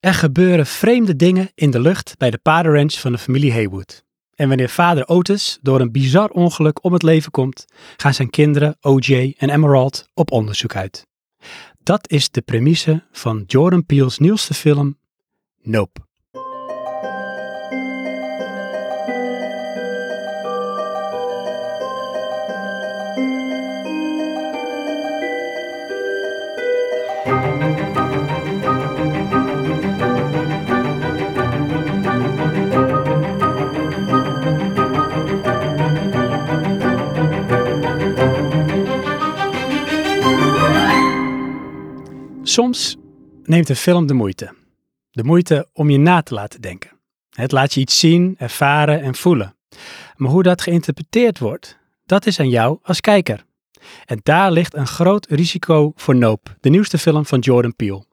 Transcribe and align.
Er 0.00 0.14
gebeuren 0.14 0.66
vreemde 0.66 1.16
dingen 1.16 1.50
in 1.54 1.70
de 1.70 1.80
lucht 1.80 2.14
bij 2.18 2.30
de 2.30 2.38
paardenranch 2.38 3.00
van 3.00 3.12
de 3.12 3.18
familie 3.18 3.52
Haywood. 3.52 4.04
En 4.34 4.48
wanneer 4.48 4.68
vader 4.68 5.08
Otis 5.08 5.58
door 5.62 5.80
een 5.80 5.92
bizar 5.92 6.30
ongeluk 6.30 6.84
om 6.84 6.92
het 6.92 7.02
leven 7.02 7.30
komt, 7.30 7.64
gaan 7.96 8.14
zijn 8.14 8.30
kinderen 8.30 8.76
OJ 8.80 9.34
en 9.38 9.50
Emerald 9.50 10.08
op 10.14 10.30
onderzoek 10.30 10.76
uit. 10.76 11.06
Dat 11.82 12.10
is 12.10 12.30
de 12.30 12.40
premisse 12.40 13.02
van 13.12 13.44
Jordan 13.46 13.86
Peele's 13.86 14.18
nieuwste 14.18 14.54
film 14.54 14.98
Nope. 15.62 16.07
Soms 42.58 42.96
neemt 43.42 43.68
een 43.68 43.76
film 43.76 44.06
de 44.06 44.14
moeite. 44.14 44.54
De 45.10 45.24
moeite 45.24 45.68
om 45.72 45.90
je 45.90 45.98
na 45.98 46.22
te 46.22 46.34
laten 46.34 46.60
denken. 46.60 46.90
Het 47.30 47.52
laat 47.52 47.74
je 47.74 47.80
iets 47.80 47.98
zien, 47.98 48.34
ervaren 48.38 49.00
en 49.00 49.14
voelen. 49.14 49.56
Maar 50.16 50.30
hoe 50.30 50.42
dat 50.42 50.62
geïnterpreteerd 50.62 51.38
wordt, 51.38 51.78
dat 52.06 52.26
is 52.26 52.40
aan 52.40 52.48
jou 52.48 52.78
als 52.82 53.00
kijker. 53.00 53.44
En 54.04 54.20
daar 54.22 54.52
ligt 54.52 54.74
een 54.74 54.86
groot 54.86 55.26
risico 55.26 55.92
voor 55.94 56.16
Nope, 56.16 56.50
de 56.60 56.70
nieuwste 56.70 56.98
film 56.98 57.26
van 57.26 57.38
Jordan 57.38 57.76
Peele. 57.76 58.04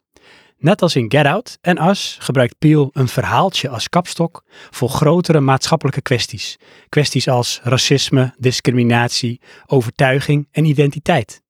Net 0.57 0.81
als 0.81 0.95
in 0.95 1.11
Get 1.11 1.25
Out 1.25 1.57
en 1.61 1.87
Us 1.87 2.17
gebruikt 2.19 2.57
Peele 2.59 2.89
een 2.91 3.07
verhaaltje 3.07 3.69
als 3.69 3.89
kapstok 3.89 4.43
voor 4.69 4.89
grotere 4.89 5.39
maatschappelijke 5.39 6.01
kwesties. 6.01 6.57
Kwesties 6.89 7.27
als 7.27 7.59
racisme, 7.63 8.33
discriminatie, 8.37 9.41
overtuiging 9.65 10.47
en 10.51 10.65
identiteit. 10.65 11.43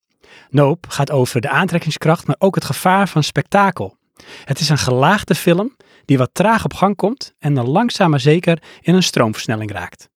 Nope 0.50 0.92
gaat 0.92 1.12
over 1.12 1.42
de 1.42 1.50
aantrekkingskracht, 1.50 2.28
maar 2.28 2.36
ook 2.40 2.56
het 2.56 2.66
gevaar 2.66 3.10
van 3.10 3.24
spektakel. 3.24 3.98
Het 4.46 4.60
is 4.60 4.70
een 4.70 4.78
gelaagde 4.78 5.36
film 5.36 5.76
die 6.06 6.18
wat 6.18 6.30
traag 6.34 6.64
op 6.64 6.74
gang 6.74 6.96
komt 6.96 7.34
en 7.40 7.54
dan 7.54 7.70
langzaam 7.70 8.10
maar 8.10 8.20
zeker 8.20 8.62
in 8.82 8.96
een 8.96 9.04
stroomversnelling 9.04 9.72
raakt. 9.72 10.10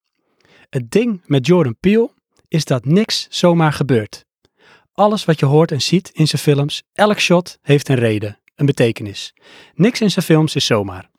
Het 0.69 0.91
ding 0.91 1.21
met 1.25 1.45
Jordan 1.45 1.75
Peele 1.79 2.09
is 2.47 2.65
dat 2.65 2.85
niks 2.85 3.27
zomaar 3.29 3.73
gebeurt. 3.73 4.25
Alles 4.93 5.25
wat 5.25 5.39
je 5.39 5.45
hoort 5.45 5.71
en 5.71 5.81
ziet 5.81 6.09
in 6.09 6.27
zijn 6.27 6.41
films, 6.41 6.83
elk 6.93 7.19
shot 7.19 7.57
heeft 7.61 7.89
een 7.89 7.95
reden, 7.95 8.39
een 8.55 8.65
betekenis. 8.65 9.33
Niks 9.73 10.01
in 10.01 10.11
zijn 10.11 10.25
films 10.25 10.55
is 10.55 10.65
zomaar. 10.65 11.09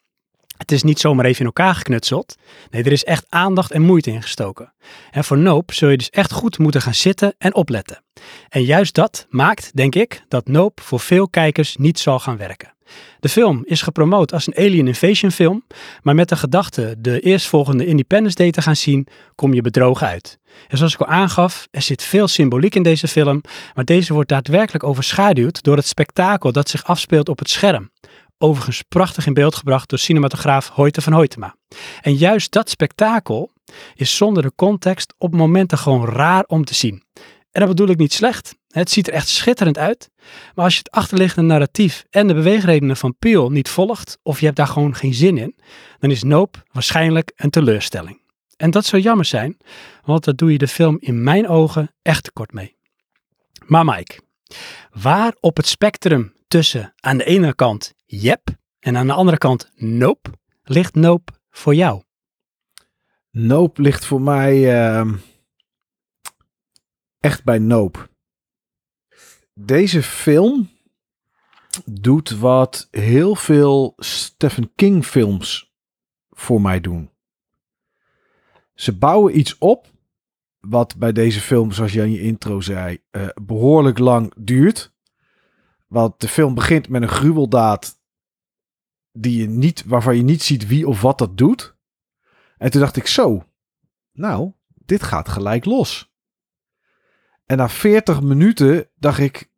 Het 0.61 0.73
is 0.73 0.83
niet 0.83 1.01
zomaar 1.01 1.25
even 1.25 1.41
in 1.41 1.47
elkaar 1.47 1.75
geknutseld. 1.75 2.37
Nee, 2.71 2.83
er 2.83 2.93
is 2.93 3.05
echt 3.05 3.27
aandacht 3.29 3.71
en 3.71 3.83
moeite 3.83 4.11
in 4.11 4.23
gestoken. 4.23 4.73
En 5.11 5.25
voor 5.25 5.39
Nope 5.39 5.75
zul 5.75 5.89
je 5.89 5.97
dus 5.97 6.11
echt 6.11 6.33
goed 6.33 6.59
moeten 6.59 6.83
gaan 6.83 6.95
zitten 6.95 7.35
en 7.39 7.55
opletten. 7.55 8.03
En 8.49 8.63
juist 8.65 8.95
dat 8.95 9.27
maakt, 9.29 9.77
denk 9.77 9.95
ik, 9.95 10.25
dat 10.29 10.49
Nope 10.49 10.83
voor 10.83 11.01
veel 11.01 11.29
kijkers 11.29 11.77
niet 11.77 11.99
zal 11.99 12.19
gaan 12.19 12.37
werken. 12.37 12.75
De 13.21 13.29
film 13.29 13.63
is 13.65 13.83
gepromoot 13.83 14.33
als 14.33 14.47
een 14.47 14.57
Alien 14.57 14.87
Invasion 14.87 15.31
film, 15.31 15.65
maar 16.03 16.15
met 16.15 16.29
de 16.29 16.37
gedachte 16.37 16.95
de 16.99 17.21
eerstvolgende 17.21 17.87
Independence 17.87 18.37
Day 18.37 18.51
te 18.51 18.63
gaan 18.63 18.77
zien, 18.77 19.07
kom 19.35 19.55
je 19.55 19.61
bedrogen 19.61 20.07
uit. 20.07 20.39
En 20.69 20.77
zoals 20.77 20.95
ik 20.95 21.01
al 21.01 21.07
aangaf, 21.07 21.69
er 21.71 21.83
zit 21.83 22.03
veel 22.03 22.29
symboliek 22.29 22.75
in 22.75 22.83
deze 22.83 23.09
film, 23.09 23.41
maar 23.75 23.85
deze 23.85 24.13
wordt 24.13 24.29
daadwerkelijk 24.29 24.85
overschaduwd 24.85 25.63
door 25.63 25.77
het 25.77 25.87
spektakel 25.87 26.53
dat 26.53 26.69
zich 26.69 26.85
afspeelt 26.85 27.29
op 27.29 27.39
het 27.39 27.51
scherm. 27.51 27.91
Overigens 28.43 28.83
prachtig 28.83 29.27
in 29.27 29.35
beeld 29.35 29.55
gebracht 29.55 29.89
door 29.89 29.99
cinematograaf 29.99 30.69
Hoyte 30.69 31.01
van 31.01 31.13
Hoytema. 31.13 31.57
En 32.01 32.15
juist 32.15 32.53
dat 32.53 32.71
spektakel 32.71 33.51
is 33.95 34.17
zonder 34.17 34.43
de 34.43 34.53
context 34.55 35.15
op 35.19 35.35
momenten 35.35 35.79
gewoon 35.79 36.07
raar 36.07 36.45
om 36.47 36.65
te 36.65 36.75
zien. 36.75 37.03
En 37.51 37.61
dat 37.61 37.69
bedoel 37.69 37.89
ik 37.89 37.99
niet 37.99 38.13
slecht. 38.13 38.55
Het 38.69 38.91
ziet 38.91 39.07
er 39.07 39.13
echt 39.13 39.29
schitterend 39.29 39.79
uit. 39.79 40.11
Maar 40.55 40.65
als 40.65 40.75
je 40.75 40.79
het 40.79 40.91
achterliggende 40.91 41.49
narratief 41.49 42.05
en 42.11 42.27
de 42.27 42.35
beweegredenen 42.35 42.97
van 42.97 43.17
Peel 43.19 43.51
niet 43.51 43.69
volgt, 43.69 44.19
of 44.23 44.39
je 44.39 44.45
hebt 44.45 44.57
daar 44.57 44.67
gewoon 44.67 44.95
geen 44.95 45.15
zin 45.15 45.39
in, 45.39 45.57
dan 45.99 46.11
is 46.11 46.23
Nope 46.23 46.59
waarschijnlijk 46.73 47.33
een 47.37 47.51
teleurstelling. 47.51 48.21
En 48.57 48.71
dat 48.71 48.85
zou 48.85 49.03
jammer 49.03 49.25
zijn, 49.25 49.57
want 50.05 50.25
dat 50.25 50.39
doe 50.39 50.53
je 50.53 50.59
de 50.59 50.69
film 50.69 50.97
in 51.01 51.23
mijn 51.23 51.49
ogen 51.49 51.95
echt 52.03 52.25
tekort 52.25 52.53
mee. 52.53 52.77
Maar 53.67 53.85
Mike, 53.85 54.21
waar 54.93 55.35
op 55.41 55.57
het 55.57 55.67
spectrum 55.67 56.33
tussen 56.49 56.93
aan 57.01 57.17
de 57.17 57.25
ene 57.25 57.55
kant 57.55 57.95
yep 58.11 58.49
en 58.79 58.97
aan 58.97 59.07
de 59.07 59.13
andere 59.13 59.39
kant 59.39 59.71
nope 59.75 60.31
ligt 60.63 60.95
Nope 60.95 61.33
voor 61.51 61.75
jou? 61.75 62.03
Nope 63.31 63.83
ligt 63.83 64.05
voor 64.05 64.21
mij 64.21 64.57
uh, 64.59 65.13
echt 67.19 67.45
bij 67.45 67.59
Nope. 67.59 68.09
Deze 69.55 70.03
film 70.03 70.71
doet 71.85 72.31
wat 72.31 72.89
heel 72.91 73.35
veel 73.35 73.93
Stephen 73.97 74.75
King 74.75 75.05
films 75.05 75.75
voor 76.31 76.61
mij 76.61 76.81
doen. 76.81 77.11
Ze 78.75 78.97
bouwen 78.97 79.39
iets 79.39 79.59
op 79.59 79.91
wat 80.61 80.97
bij 80.97 81.13
deze 81.13 81.41
film, 81.41 81.73
zoals 81.73 81.93
je 81.93 82.03
in 82.03 82.11
je 82.11 82.21
intro 82.21 82.61
zei, 82.61 83.03
uh, 83.11 83.29
behoorlijk 83.43 83.99
lang 83.99 84.33
duurt. 84.37 84.93
Want 85.87 86.21
de 86.21 86.29
film 86.29 86.55
begint 86.55 86.89
met 86.89 87.03
een 87.03 87.09
gruweldaad 87.09 88.00
die 89.13 89.41
je 89.41 89.49
niet, 89.49 89.85
waarvan 89.87 90.17
je 90.17 90.23
niet 90.23 90.43
ziet 90.43 90.67
wie 90.67 90.89
of 90.89 91.01
wat 91.01 91.19
dat 91.19 91.37
doet. 91.37 91.77
En 92.59 92.71
toen 92.71 92.81
dacht 92.81 92.97
ik 92.97 93.07
zo, 93.07 93.45
nou, 94.13 94.53
dit 94.67 95.03
gaat 95.03 95.29
gelijk 95.29 95.65
los. 95.65 96.13
En 97.47 97.57
na 97.57 97.69
40 97.69 98.23
minuten 98.23 98.89
dacht 98.95 99.19
ik, 99.19 99.51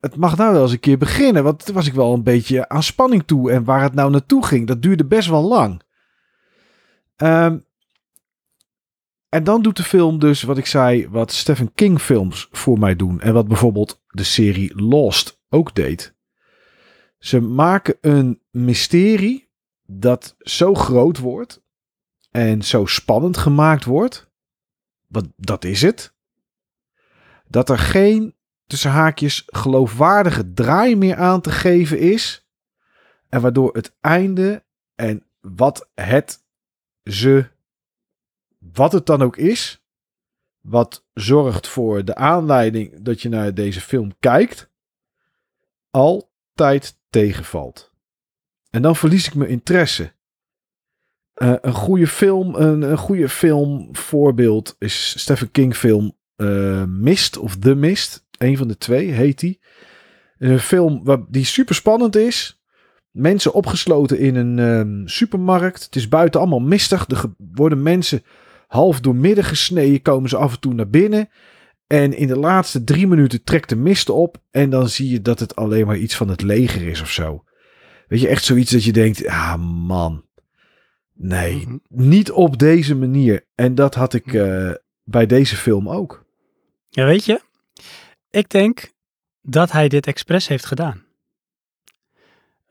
het 0.00 0.16
mag 0.16 0.36
nou 0.36 0.52
wel 0.52 0.62
eens 0.62 0.72
een 0.72 0.80
keer 0.80 0.98
beginnen. 0.98 1.44
Want 1.44 1.64
toen 1.64 1.74
was 1.74 1.86
ik 1.86 1.94
wel 1.94 2.12
een 2.12 2.22
beetje 2.22 2.68
aan 2.68 2.82
spanning 2.82 3.22
toe. 3.26 3.50
En 3.50 3.64
waar 3.64 3.82
het 3.82 3.94
nou 3.94 4.10
naartoe 4.10 4.46
ging, 4.46 4.66
dat 4.66 4.82
duurde 4.82 5.04
best 5.04 5.28
wel 5.28 5.42
lang. 5.42 5.82
Um, 7.16 7.64
en 9.28 9.44
dan 9.44 9.62
doet 9.62 9.76
de 9.76 9.82
film 9.82 10.18
dus 10.18 10.42
wat 10.42 10.58
ik 10.58 10.66
zei, 10.66 11.08
wat 11.08 11.32
Stephen 11.32 11.72
King 11.74 12.00
films 12.00 12.48
voor 12.50 12.78
mij 12.78 12.96
doen. 12.96 13.20
En 13.20 13.32
wat 13.32 13.48
bijvoorbeeld 13.48 14.02
de 14.06 14.22
serie 14.22 14.82
Lost 14.82 15.40
ook 15.48 15.74
deed. 15.74 16.14
Ze 17.22 17.40
maken 17.40 17.96
een 18.00 18.42
mysterie 18.50 19.50
dat 19.86 20.36
zo 20.38 20.74
groot 20.74 21.18
wordt 21.18 21.62
en 22.30 22.62
zo 22.62 22.86
spannend 22.86 23.36
gemaakt 23.36 23.84
wordt. 23.84 24.30
Wat, 25.06 25.28
dat 25.36 25.64
is 25.64 25.82
het. 25.82 26.14
Dat 27.48 27.68
er 27.68 27.78
geen 27.78 28.34
tussen 28.66 28.90
haakjes 28.90 29.42
geloofwaardige 29.46 30.52
draai 30.52 30.96
meer 30.96 31.16
aan 31.16 31.40
te 31.40 31.50
geven 31.50 31.98
is. 31.98 32.48
En 33.28 33.40
waardoor 33.40 33.74
het 33.74 33.96
einde 34.00 34.64
en 34.94 35.26
wat 35.40 35.90
het 35.94 36.44
ze 37.04 37.50
wat 38.58 38.92
het 38.92 39.06
dan 39.06 39.22
ook 39.22 39.36
is, 39.36 39.84
wat 40.60 41.06
zorgt 41.14 41.68
voor 41.68 42.04
de 42.04 42.14
aanleiding 42.14 43.02
dat 43.02 43.22
je 43.22 43.28
naar 43.28 43.54
deze 43.54 43.80
film 43.80 44.18
kijkt, 44.18 44.70
altijd 45.90 47.00
tegenvalt. 47.12 47.92
En 48.70 48.82
dan 48.82 48.96
verlies 48.96 49.26
ik 49.26 49.34
mijn 49.34 49.50
interesse. 49.50 50.12
Uh, 51.42 51.54
een 51.60 51.72
goede 51.72 52.06
film, 52.06 52.54
een, 52.54 52.82
een 52.82 52.98
goede 52.98 53.28
filmvoorbeeld 53.28 54.76
is 54.78 55.20
Stephen 55.20 55.50
King 55.50 55.76
film 55.76 56.16
uh, 56.36 56.84
Mist 56.84 57.38
of 57.38 57.56
The 57.56 57.74
Mist. 57.74 58.26
Een 58.38 58.56
van 58.56 58.68
de 58.68 58.78
twee 58.78 59.10
heet 59.10 59.38
die. 59.38 59.60
Een 60.38 60.58
film 60.58 61.26
die 61.28 61.44
super 61.44 61.74
spannend 61.74 62.16
is. 62.16 62.62
Mensen 63.10 63.52
opgesloten 63.52 64.18
in 64.18 64.34
een 64.34 64.58
um, 64.58 65.08
supermarkt. 65.08 65.84
Het 65.84 65.96
is 65.96 66.08
buiten 66.08 66.40
allemaal 66.40 66.60
mistig. 66.60 67.08
Er 67.08 67.24
worden 67.36 67.82
mensen 67.82 68.22
half 68.66 69.00
door 69.00 69.16
midden 69.16 69.44
gesneden 69.44 70.02
komen 70.02 70.28
ze 70.28 70.36
af 70.36 70.52
en 70.52 70.60
toe 70.60 70.74
naar 70.74 70.88
binnen. 70.88 71.28
En 71.92 72.16
in 72.16 72.26
de 72.26 72.36
laatste 72.36 72.84
drie 72.84 73.06
minuten 73.06 73.44
trekt 73.44 73.68
de 73.68 73.76
mist 73.76 74.08
op. 74.08 74.42
En 74.50 74.70
dan 74.70 74.88
zie 74.88 75.10
je 75.10 75.22
dat 75.22 75.38
het 75.38 75.56
alleen 75.56 75.86
maar 75.86 75.96
iets 75.96 76.16
van 76.16 76.28
het 76.28 76.42
leger 76.42 76.88
is 76.88 77.00
of 77.00 77.10
zo. 77.10 77.44
Weet 78.08 78.20
je, 78.20 78.28
echt 78.28 78.44
zoiets 78.44 78.70
dat 78.70 78.84
je 78.84 78.92
denkt, 78.92 79.26
ah 79.26 79.56
man. 79.86 80.24
Nee, 81.12 81.56
mhm. 81.56 81.76
niet 81.88 82.30
op 82.30 82.58
deze 82.58 82.94
manier. 82.94 83.46
En 83.54 83.74
dat 83.74 83.94
had 83.94 84.14
ik 84.14 84.32
uh, 84.32 84.72
bij 85.04 85.26
deze 85.26 85.56
film 85.56 85.88
ook. 85.88 86.24
Ja, 86.88 87.04
weet 87.04 87.24
je, 87.24 87.40
ik 88.30 88.48
denk 88.48 88.92
dat 89.42 89.72
hij 89.72 89.88
dit 89.88 90.06
expres 90.06 90.48
heeft 90.48 90.66
gedaan. 90.66 91.04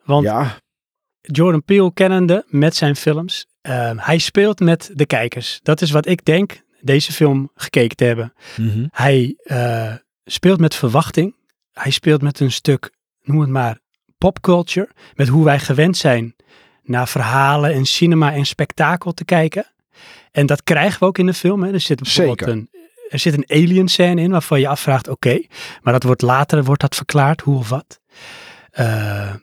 Want 0.04 0.24
ja. 0.24 0.58
Jordan 1.22 1.64
Peele 1.64 1.94
kennende 1.94 2.46
met 2.48 2.76
zijn 2.76 2.96
films 2.96 3.52
Ehm, 3.62 3.98
hij 3.98 4.18
speelt 4.18 4.60
met 4.60 4.92
de 4.94 5.06
kijkers. 5.06 5.60
Dat 5.64 5.82
is 5.82 5.92
wat 5.92 6.06
ik 6.06 6.26
denk 6.26 6.62
deze 6.82 7.12
film 7.12 7.52
gekeken 7.56 7.96
te 7.96 8.04
hebben. 8.04 8.34
Mhm. 8.58 8.88
Hij 8.92 9.36
uh, 9.44 9.94
speelt 10.26 10.60
met 10.60 10.76
verwachting. 10.76 11.36
Hij 11.72 11.92
speelt 11.92 12.22
met 12.22 12.40
een 12.40 12.52
stuk, 12.52 12.92
noem 13.22 13.40
het 13.40 13.50
maar, 13.50 13.80
popculture, 14.18 14.90
met 15.14 15.28
hoe 15.28 15.44
wij 15.44 15.60
gewend 15.60 15.98
zijn 15.98 16.36
naar 16.84 17.08
verhalen 17.08 17.74
en 17.74 17.86
cinema 17.86 18.34
en 18.34 18.46
spektakel 18.46 19.12
te 19.12 19.26
kijken. 19.26 19.66
En 20.32 20.46
dat 20.46 20.64
krijgen 20.64 21.00
we 21.00 21.06
ook 21.06 21.18
in 21.18 21.26
de 21.26 21.34
film. 21.34 21.64
Hè. 21.64 21.74
Er 21.74 21.80
zit 21.80 22.02
bijvoorbeeld 22.02 22.40
Zeker. 22.40 22.54
een, 22.54 22.70
er 23.10 23.20
zit 23.20 23.34
een 23.34 23.46
alien 23.48 23.88
scène 23.88 24.22
in 24.22 24.32
waarvan 24.32 24.60
je 24.60 24.68
afvraagt, 24.68 25.08
oké, 25.08 25.42
maar 25.82 25.94
dat 25.94 26.04
wordt 26.04 26.22
later 26.22 26.64
wordt 26.64 26.82
dat 26.82 26.96
verklaard, 26.96 27.42
hoe 27.42 27.58
of 27.58 27.70
wat. 27.70 28.00
Eh, 28.72 29.34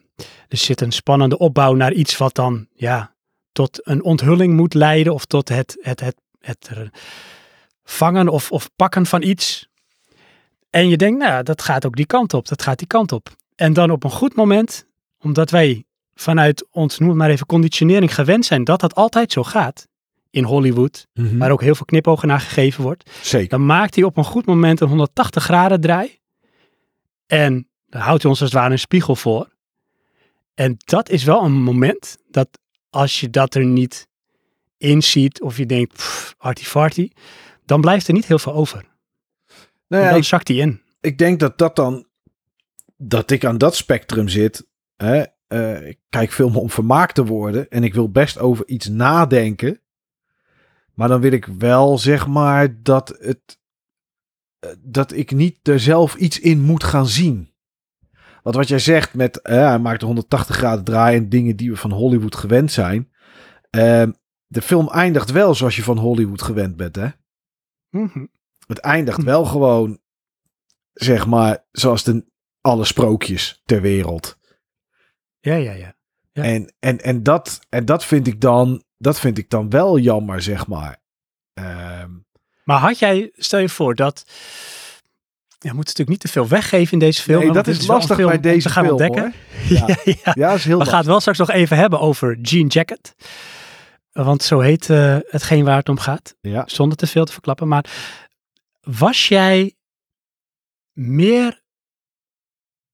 er 0.48 0.56
zit 0.56 0.80
een 0.80 0.92
spannende 0.92 1.38
opbouw 1.38 1.74
naar 1.74 1.92
iets 1.92 2.16
wat 2.16 2.34
dan 2.34 2.66
ja, 2.74 3.14
tot 3.52 3.80
een 3.82 4.02
onthulling 4.02 4.54
moet 4.54 4.74
leiden 4.74 5.14
of 5.14 5.24
tot 5.24 5.48
het, 5.48 5.76
het, 5.80 6.00
het, 6.00 6.16
het 6.40 6.70
vangen 7.84 8.28
of, 8.28 8.50
of 8.52 8.70
pakken 8.76 9.06
van 9.06 9.22
iets. 9.22 9.68
En 10.70 10.88
je 10.88 10.96
denkt, 10.96 11.18
nou, 11.18 11.42
dat 11.42 11.62
gaat 11.62 11.86
ook 11.86 11.96
die 11.96 12.06
kant 12.06 12.34
op, 12.34 12.48
dat 12.48 12.62
gaat 12.62 12.78
die 12.78 12.86
kant 12.86 13.12
op. 13.12 13.28
En 13.54 13.72
dan 13.72 13.90
op 13.90 14.04
een 14.04 14.10
goed 14.10 14.34
moment, 14.34 14.86
omdat 15.20 15.50
wij 15.50 15.84
vanuit 16.14 16.66
ons, 16.70 16.98
noem 16.98 17.08
het 17.08 17.18
maar 17.18 17.30
even, 17.30 17.46
conditionering 17.46 18.14
gewend 18.14 18.44
zijn 18.46 18.64
dat 18.64 18.80
dat 18.80 18.94
altijd 18.94 19.32
zo 19.32 19.42
gaat 19.44 19.88
in 20.30 20.44
Hollywood, 20.44 21.06
Mhm. 21.14 21.38
waar 21.38 21.50
ook 21.50 21.60
heel 21.62 21.74
veel 21.74 21.84
knipogen 21.86 22.28
naar 22.28 22.40
gegeven 22.40 22.82
wordt, 22.82 23.10
Zeker. 23.22 23.48
dan 23.48 23.66
maakt 23.66 23.94
hij 23.94 24.04
op 24.04 24.16
een 24.16 24.24
goed 24.24 24.46
moment 24.46 24.80
een 24.80 24.88
180 24.88 25.42
graden 25.44 25.80
draai. 25.80 26.18
En 27.26 27.68
dan 27.86 28.00
houdt 28.00 28.22
hij 28.22 28.30
ons 28.30 28.40
als 28.40 28.50
het 28.50 28.58
ware 28.60 28.72
een 28.72 28.78
spiegel 28.78 29.16
voor. 29.16 29.48
En 30.54 30.76
dat 30.84 31.08
is 31.08 31.24
wel 31.24 31.44
een 31.44 31.52
moment 31.62 32.16
dat 32.30 32.48
als 32.90 33.20
je 33.20 33.30
dat 33.30 33.54
er 33.54 33.64
niet 33.64 34.08
in 34.78 35.02
ziet 35.02 35.42
of 35.42 35.56
je 35.56 35.66
denkt, 35.66 35.92
pff, 35.92 36.34
arty-farty, 36.38 37.10
dan 37.64 37.80
blijft 37.80 38.08
er 38.08 38.14
niet 38.14 38.26
heel 38.26 38.38
veel 38.38 38.54
over. 38.54 38.84
Nou 39.88 40.02
ja, 40.02 40.08
dan 40.08 40.18
ik, 40.18 40.24
zakt 40.24 40.48
hij 40.48 40.56
in. 40.56 40.82
ik 41.00 41.18
denk 41.18 41.40
dat 41.40 41.58
dat 41.58 41.76
dan, 41.76 42.06
dat 42.96 43.30
ik 43.30 43.44
aan 43.44 43.58
dat 43.58 43.76
spectrum 43.76 44.28
zit. 44.28 44.66
Hè? 44.96 45.24
eh, 45.48 45.86
ik 45.86 45.98
kijk 46.08 46.32
film 46.32 46.56
om 46.56 46.70
vermaakt 46.70 47.14
te 47.14 47.24
worden 47.24 47.68
en 47.68 47.84
ik 47.84 47.94
wil 47.94 48.10
best 48.10 48.38
over 48.38 48.68
iets 48.68 48.88
nadenken. 48.88 49.80
Maar 50.94 51.08
dan 51.08 51.20
wil 51.20 51.32
ik 51.32 51.46
wel, 51.46 51.98
zeg 51.98 52.26
maar, 52.26 52.82
dat 52.82 53.16
het, 53.18 53.58
eh, 54.58 54.70
dat 54.78 55.12
ik 55.12 55.30
niet 55.30 55.68
er 55.68 55.80
zelf 55.80 56.14
iets 56.14 56.40
in 56.40 56.60
moet 56.60 56.84
gaan 56.84 57.06
zien. 57.06 57.52
Want 58.42 58.56
wat 58.56 58.68
jij 58.68 58.78
zegt 58.78 59.14
met, 59.14 59.40
eh, 59.40 59.68
hij 59.68 59.78
maakt 59.78 60.00
een 60.00 60.06
180 60.06 60.56
graden 60.56 60.84
draai 60.84 61.16
en 61.16 61.28
dingen 61.28 61.56
die 61.56 61.70
we 61.70 61.76
van 61.76 61.92
Hollywood 61.92 62.36
gewend 62.36 62.72
zijn. 62.72 63.10
Ehm, 63.70 64.12
de 64.48 64.62
film 64.62 64.88
eindigt 64.88 65.30
wel 65.30 65.54
zoals 65.54 65.76
je 65.76 65.82
van 65.82 65.98
Hollywood 65.98 66.42
gewend 66.42 66.76
bent, 66.76 66.96
hè? 66.96 67.08
Mhm. 67.90 68.26
Het 68.66 68.78
eindigt 68.78 69.22
wel 69.22 69.44
gewoon, 69.44 69.98
zeg 70.92 71.26
maar, 71.26 71.64
zoals 71.70 72.02
de, 72.04 72.24
alle 72.60 72.84
sprookjes 72.84 73.62
ter 73.64 73.80
wereld. 73.80 74.38
Ja, 75.40 75.54
ja, 75.54 75.72
ja. 75.72 75.96
Ja. 76.32 76.42
En, 76.42 76.74
en, 76.78 76.98
en, 76.98 77.22
dat, 77.22 77.60
en 77.68 77.84
dat, 77.84 78.04
vind 78.04 78.26
ik 78.26 78.40
dan, 78.40 78.84
dat 78.98 79.20
vind 79.20 79.38
ik 79.38 79.50
dan 79.50 79.70
wel 79.70 79.98
jammer, 79.98 80.42
zeg 80.42 80.66
maar. 80.66 80.96
Ehm, 81.54 82.10
Maar 82.64 82.78
had 82.78 82.98
jij, 82.98 83.30
stel 83.34 83.58
je 83.58 83.68
voor 83.68 83.94
dat, 83.94 84.24
ja, 85.58 85.70
we 85.70 85.74
moeten 85.74 85.76
natuurlijk 85.76 86.08
niet 86.08 86.20
te 86.20 86.28
veel 86.28 86.48
weggeven 86.48 86.92
in 86.92 86.98
deze 86.98 87.22
film. 87.22 87.42
nee, 87.42 87.52
dat 87.52 87.66
is 87.66 87.86
lastig 87.86 88.16
film 88.16 88.28
bij 88.28 88.40
deze 88.40 88.66
te 88.66 88.72
gaan 88.72 88.84
film, 88.84 89.00
ontdekken. 89.00 89.22
hoor. 89.22 89.32
Ja. 89.78 89.86
ja, 89.86 90.12
ja. 90.24 90.32
Ja, 90.34 90.52
is 90.52 90.64
heel 90.64 90.78
We 90.78 90.84
gaan 90.84 90.98
het 90.98 91.06
wel 91.06 91.20
straks 91.20 91.38
nog 91.38 91.50
even 91.50 91.76
hebben 91.76 92.00
over 92.00 92.38
Jean 92.40 92.66
Jacket. 92.66 93.14
Want 94.24 94.42
zo 94.42 94.60
heet 94.60 94.90
eh, 94.90 95.18
hetgeen 95.26 95.64
waar 95.64 95.76
het 95.76 95.88
om 95.88 95.98
gaat. 95.98 96.36
Ja. 96.40 96.64
Zonder 96.66 96.98
te 96.98 97.06
veel 97.06 97.24
te 97.24 97.32
verklappen. 97.32 97.68
Maar 97.68 97.90
was 98.80 99.28
jij 99.28 99.76
meer 100.92 101.62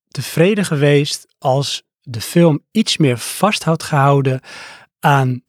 tevreden 0.08 0.64
geweest 0.64 1.26
als 1.38 1.82
de 2.00 2.20
film 2.20 2.64
iets 2.70 2.96
meer 2.96 3.18
vast 3.18 3.62
had 3.62 3.82
gehouden 3.82 4.40
aan 4.98 5.44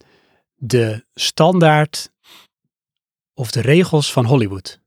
de 0.54 1.04
standaard 1.14 2.12
of 3.34 3.50
de 3.50 3.60
regels 3.60 4.12
van 4.12 4.24
Hollywood? 4.24 4.80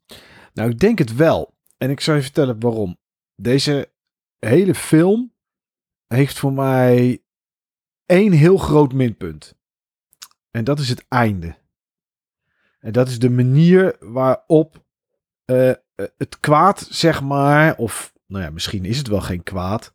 Nou, 0.54 0.70
ik 0.70 0.80
denk 0.80 0.98
het 0.98 1.16
wel. 1.16 1.54
En 1.78 1.90
ik 1.90 2.00
zal 2.00 2.16
je 2.16 2.22
vertellen 2.22 2.60
waarom. 2.60 2.98
Deze 3.36 3.92
hele 4.40 4.76
film 4.76 5.34
heeft 6.08 6.40
voor 6.40 6.54
mij 6.54 7.22
één 8.06 8.32
heel 8.32 8.58
groot 8.58 8.94
minpunt. 8.94 9.58
En 10.52 10.64
dat 10.64 10.80
is 10.80 10.90
het 10.90 11.06
einde. 11.08 11.56
En 12.80 12.92
dat 12.92 13.08
is 13.08 13.20
de 13.20 13.30
manier 13.30 13.96
waarop 14.00 14.86
eh, 15.46 15.70
eh, 15.70 15.76
het 16.18 16.40
kwaad, 16.40 16.88
zeg 16.90 17.22
maar, 17.22 17.78
of 17.78 18.14
nou 18.26 18.44
ja, 18.44 18.50
misschien 18.50 18.86
is 18.86 18.98
het 18.98 19.08
wel 19.08 19.22
geen 19.22 19.44
kwaad. 19.44 19.94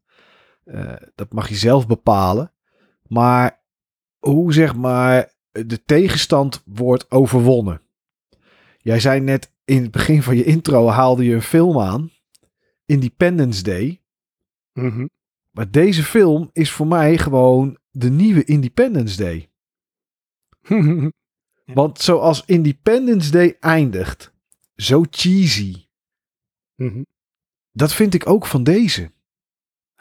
Eh, 0.64 0.92
dat 1.14 1.32
mag 1.32 1.48
je 1.48 1.54
zelf 1.54 1.86
bepalen. 1.86 2.52
Maar 3.08 3.62
hoe 4.18 4.52
zeg 4.52 4.74
maar 4.74 5.32
de 5.50 5.84
tegenstand 5.84 6.62
wordt 6.64 7.10
overwonnen. 7.10 7.80
Jij 8.78 9.00
zei 9.00 9.20
net 9.20 9.52
in 9.64 9.82
het 9.82 9.90
begin 9.90 10.22
van 10.22 10.36
je 10.36 10.44
intro 10.44 10.88
haalde 10.88 11.24
je 11.24 11.34
een 11.34 11.42
film 11.42 11.80
aan. 11.80 12.10
Independence 12.86 13.62
Day. 13.62 14.00
Mhm. 14.72 15.06
Maar 15.50 15.70
deze 15.70 16.02
film 16.02 16.50
is 16.52 16.70
voor 16.70 16.86
mij 16.86 17.18
gewoon 17.18 17.78
de 17.90 18.10
nieuwe 18.10 18.44
Independence 18.44 19.16
Day. 19.16 19.48
Want 21.75 22.00
zoals 22.00 22.43
Independence 22.46 23.31
Day 23.31 23.56
eindigt, 23.61 24.32
zo 24.76 25.05
cheesy, 25.11 25.87
Mhm. 26.76 27.02
dat 27.72 27.93
vind 27.94 28.14
ik 28.14 28.26
ook 28.28 28.46
van 28.46 28.64
deze. 28.64 29.12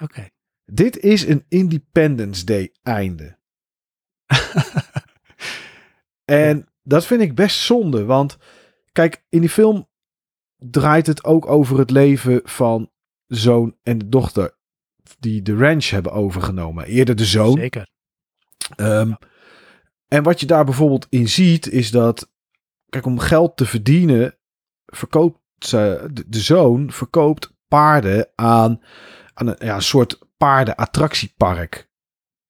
Oké. 0.01 0.27
Dit 0.65 0.97
is 0.97 1.25
een 1.27 1.45
Independence 1.47 2.45
Day 2.45 2.73
einde. 2.81 3.37
En 6.25 6.67
dat 6.83 7.05
vind 7.05 7.21
ik 7.21 7.35
best 7.35 7.59
zonde, 7.59 8.05
want 8.05 8.37
kijk, 8.91 9.23
in 9.29 9.39
die 9.39 9.49
film 9.49 9.89
draait 10.57 11.07
het 11.07 11.23
ook 11.23 11.45
over 11.45 11.77
het 11.79 11.89
leven 11.89 12.41
van 12.43 12.91
zoon 13.27 13.77
en 13.83 13.97
de 13.97 14.09
dochter 14.09 14.57
die 15.19 15.41
de 15.41 15.55
ranch 15.55 15.85
hebben 15.89 16.11
overgenomen. 16.11 16.85
Eerder 16.85 17.15
de 17.15 17.25
zoon. 17.25 17.57
Zeker. 17.57 17.89
Ehm, 18.75 19.13
en 20.13 20.23
wat 20.23 20.39
je 20.39 20.45
daar 20.45 20.65
bijvoorbeeld 20.65 21.07
in 21.09 21.29
ziet, 21.29 21.69
is 21.69 21.91
dat, 21.91 22.31
kijk, 22.89 23.05
om 23.05 23.19
geld 23.19 23.57
te 23.57 23.65
verdienen, 23.65 24.37
verkoopt 24.85 25.39
ze, 25.59 26.09
de, 26.13 26.23
de 26.27 26.39
zoon 26.39 26.91
verkoopt 26.91 27.53
paarden 27.67 28.29
aan, 28.35 28.81
aan 29.33 29.47
een 29.47 29.55
ja, 29.59 29.75
een 29.75 29.81
soort 29.81 30.19
paardenattractiepark 30.37 31.91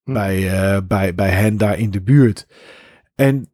Hm. 0.04 0.13
bij, 0.13 0.51
eh, 0.51 0.81
bij, 0.88 1.15
bij 1.15 1.30
hen 1.30 1.57
daar 1.57 1.80
in 1.80 1.92
de 1.92 2.01
buurt. 2.01 2.48
En 3.16 3.52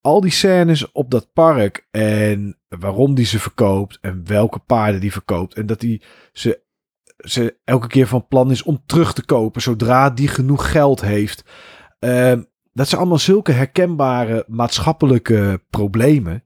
al 0.00 0.20
die 0.20 0.30
scènes 0.30 0.92
op 0.92 1.10
dat 1.10 1.32
park 1.32 1.88
en 1.90 2.58
waarom 2.68 3.14
die 3.14 3.26
ze 3.26 3.38
verkoopt 3.38 3.98
en 4.00 4.26
welke 4.26 4.58
paarden 4.58 5.00
die 5.00 5.12
verkoopt 5.12 5.54
en 5.54 5.66
dat 5.66 5.80
die 5.80 6.02
ze, 6.32 6.62
ze 7.16 7.56
elke 7.64 7.86
keer 7.86 8.06
van 8.06 8.28
plan 8.28 8.50
is 8.50 8.62
om 8.62 8.82
terug 8.86 9.12
te 9.12 9.24
kopen 9.24 9.62
zodra 9.62 10.10
die 10.10 10.28
genoeg 10.28 10.70
geld 10.70 11.00
heeft. 11.00 11.44
Ehm, 11.98 12.42
dat 12.74 12.88
zijn 12.88 13.00
allemaal 13.00 13.18
zulke 13.18 13.52
herkenbare 13.52 14.44
maatschappelijke 14.48 15.62
problemen. 15.70 16.44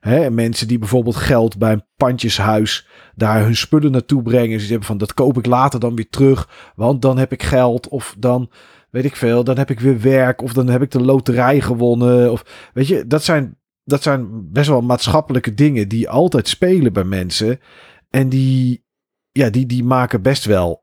Hè, 0.00 0.30
mensen 0.30 0.68
die 0.68 0.78
bijvoorbeeld 0.78 1.16
geld 1.16 1.58
bij 1.58 1.72
een 1.72 1.86
pandjeshuis 1.96 2.88
daar 3.14 3.42
hun 3.42 3.56
spullen 3.56 3.90
naartoe 3.90 4.22
brengen. 4.22 4.60
Ze 4.60 4.66
hebben 4.66 4.86
van 4.86 4.98
dat 4.98 5.14
koop 5.14 5.38
ik 5.38 5.46
later 5.46 5.80
dan 5.80 5.94
weer 5.94 6.08
terug, 6.08 6.72
want 6.76 7.02
dan 7.02 7.18
heb 7.18 7.32
ik 7.32 7.42
geld 7.42 7.88
of 7.88 8.14
dan 8.18 8.50
weet 8.90 9.04
ik 9.04 9.16
veel, 9.16 9.44
dan 9.44 9.58
heb 9.58 9.70
ik 9.70 9.80
weer 9.80 10.00
werk 10.00 10.42
of 10.42 10.52
dan 10.52 10.68
heb 10.68 10.82
ik 10.82 10.90
de 10.90 11.02
loterij 11.02 11.60
gewonnen 11.60 12.32
of 12.32 12.70
weet 12.74 12.86
je, 12.88 13.06
dat 13.06 13.24
zijn 13.24 13.56
dat 13.84 14.02
zijn 14.02 14.50
best 14.52 14.68
wel 14.68 14.80
maatschappelijke 14.80 15.54
dingen 15.54 15.88
die 15.88 16.08
altijd 16.08 16.48
spelen 16.48 16.92
bij 16.92 17.04
mensen 17.04 17.60
en 18.10 18.28
die 18.28 18.84
ja, 19.32 19.50
die 19.50 19.66
die 19.66 19.84
maken 19.84 20.22
best 20.22 20.44
wel 20.44 20.81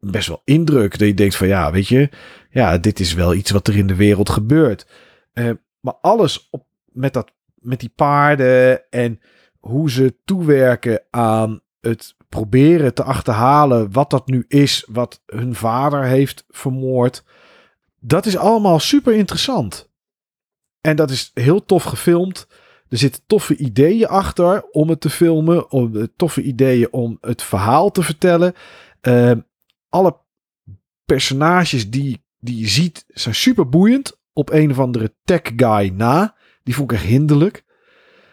best 0.00 0.28
wel 0.28 0.42
indruk 0.44 0.98
dat 0.98 1.08
je 1.08 1.14
denkt 1.14 1.36
van 1.36 1.48
ja, 1.48 1.72
weet 1.72 1.88
je, 1.88 2.08
ja, 2.50 2.78
dit 2.78 3.00
is 3.00 3.14
wel 3.14 3.34
iets 3.34 3.50
wat 3.50 3.68
er 3.68 3.76
in 3.76 3.86
de 3.86 3.96
wereld 3.96 4.30
gebeurt. 4.30 4.86
Eh, 5.32 5.50
maar 5.80 5.94
alles 6.00 6.48
op 6.50 6.66
met 6.92 7.12
dat 7.12 7.32
met 7.54 7.80
die 7.80 7.92
paarden 7.94 8.90
en 8.90 9.20
hoe 9.60 9.90
ze 9.90 10.16
toewerken 10.24 11.02
aan 11.10 11.60
het 11.80 12.16
proberen 12.28 12.94
te 12.94 13.02
achterhalen 13.02 13.92
wat 13.92 14.10
dat 14.10 14.26
nu 14.26 14.44
is 14.48 14.86
wat 14.90 15.22
hun 15.26 15.54
vader 15.54 16.04
heeft 16.04 16.44
vermoord. 16.48 17.24
Dat 18.00 18.26
is 18.26 18.36
allemaal 18.36 18.78
super 18.78 19.14
interessant. 19.14 19.90
En 20.80 20.96
dat 20.96 21.10
is 21.10 21.30
heel 21.34 21.64
tof 21.64 21.82
gefilmd. 21.82 22.46
Er 22.88 22.98
zitten 22.98 23.22
toffe 23.26 23.56
ideeën 23.56 24.06
achter 24.06 24.64
om 24.70 24.88
het 24.88 25.00
te 25.00 25.10
filmen. 25.10 25.70
Om, 25.70 25.96
eh, 25.96 26.02
toffe 26.16 26.42
ideeën 26.42 26.92
om 26.92 27.18
het 27.20 27.42
verhaal 27.42 27.90
te 27.90 28.02
vertellen. 28.02 28.54
Eh, 29.00 29.32
alle 29.88 30.20
personages 31.04 31.90
die, 31.90 32.24
die 32.38 32.60
je 32.60 32.68
ziet 32.68 33.04
zijn 33.08 33.34
super 33.34 33.68
boeiend. 33.68 34.16
Op 34.32 34.50
een 34.50 34.70
of 34.70 34.78
andere 34.78 35.14
tech 35.24 35.40
guy 35.56 35.88
na. 35.88 36.36
Die 36.62 36.74
vond 36.74 36.90
ik 36.92 36.98
echt 36.98 37.06
hinderlijk. 37.06 37.64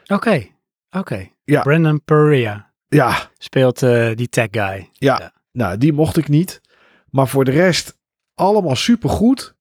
Oké. 0.07 0.47
Oké. 0.89 1.31
Ja. 1.43 1.61
Brandon 1.61 2.03
Perea 2.03 2.73
Ja, 2.87 3.31
speelt 3.37 3.81
eh, 3.83 4.15
die 4.15 4.29
tech 4.29 4.47
guy. 4.51 4.89
Ja, 4.93 5.19
Ja. 5.19 5.33
nou, 5.51 5.77
die 5.77 5.93
mocht 5.93 6.17
ik 6.17 6.27
niet. 6.27 6.61
Maar 7.09 7.27
voor 7.27 7.45
de 7.45 7.51
rest, 7.51 7.99
allemaal 8.33 8.75
supergoed. 8.75 9.55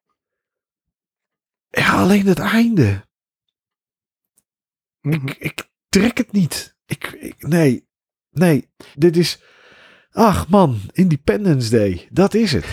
Ja, 1.69 1.93
alleen 1.93 2.27
het 2.27 2.39
einde. 2.39 3.05
Mhm. 5.01 5.29
Ik, 5.29 5.37
ik 5.39 5.69
trek 5.89 6.19
het 6.19 6.33
niet. 6.33 6.77
Ik, 6.87 7.05
ik, 7.07 7.47
nee, 7.47 7.89
nee, 8.31 8.69
dit 8.95 9.17
is... 9.17 9.43
Ach 10.17 10.49
man, 10.49 10.81
Independence 10.93 11.71
Day, 11.71 12.07
dat 12.11 12.35
is 12.35 12.53
het. 12.53 12.67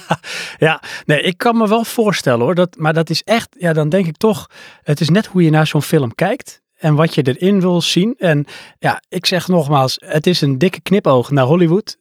ja, 0.58 0.82
nee, 1.06 1.22
ik 1.22 1.38
kan 1.38 1.56
me 1.56 1.68
wel 1.68 1.84
voorstellen 1.84 2.40
hoor. 2.40 2.54
Dat, 2.54 2.76
maar 2.76 2.92
dat 2.92 3.10
is 3.10 3.22
echt, 3.22 3.56
ja, 3.58 3.72
dan 3.72 3.88
denk 3.88 4.06
ik 4.06 4.16
toch, 4.16 4.50
het 4.82 5.00
is 5.00 5.08
net 5.08 5.26
hoe 5.26 5.42
je 5.42 5.50
naar 5.50 5.66
zo'n 5.66 5.82
film 5.82 6.14
kijkt 6.14 6.62
en 6.74 6.94
wat 6.94 7.14
je 7.14 7.22
erin 7.22 7.60
wil 7.60 7.80
zien. 7.80 8.14
En 8.18 8.44
ja, 8.78 9.02
ik 9.08 9.26
zeg 9.26 9.48
nogmaals, 9.48 9.96
het 10.04 10.26
is 10.26 10.40
een 10.40 10.58
dikke 10.58 10.80
knipoog 10.80 11.30
naar 11.30 11.44
Hollywood. 11.44 11.96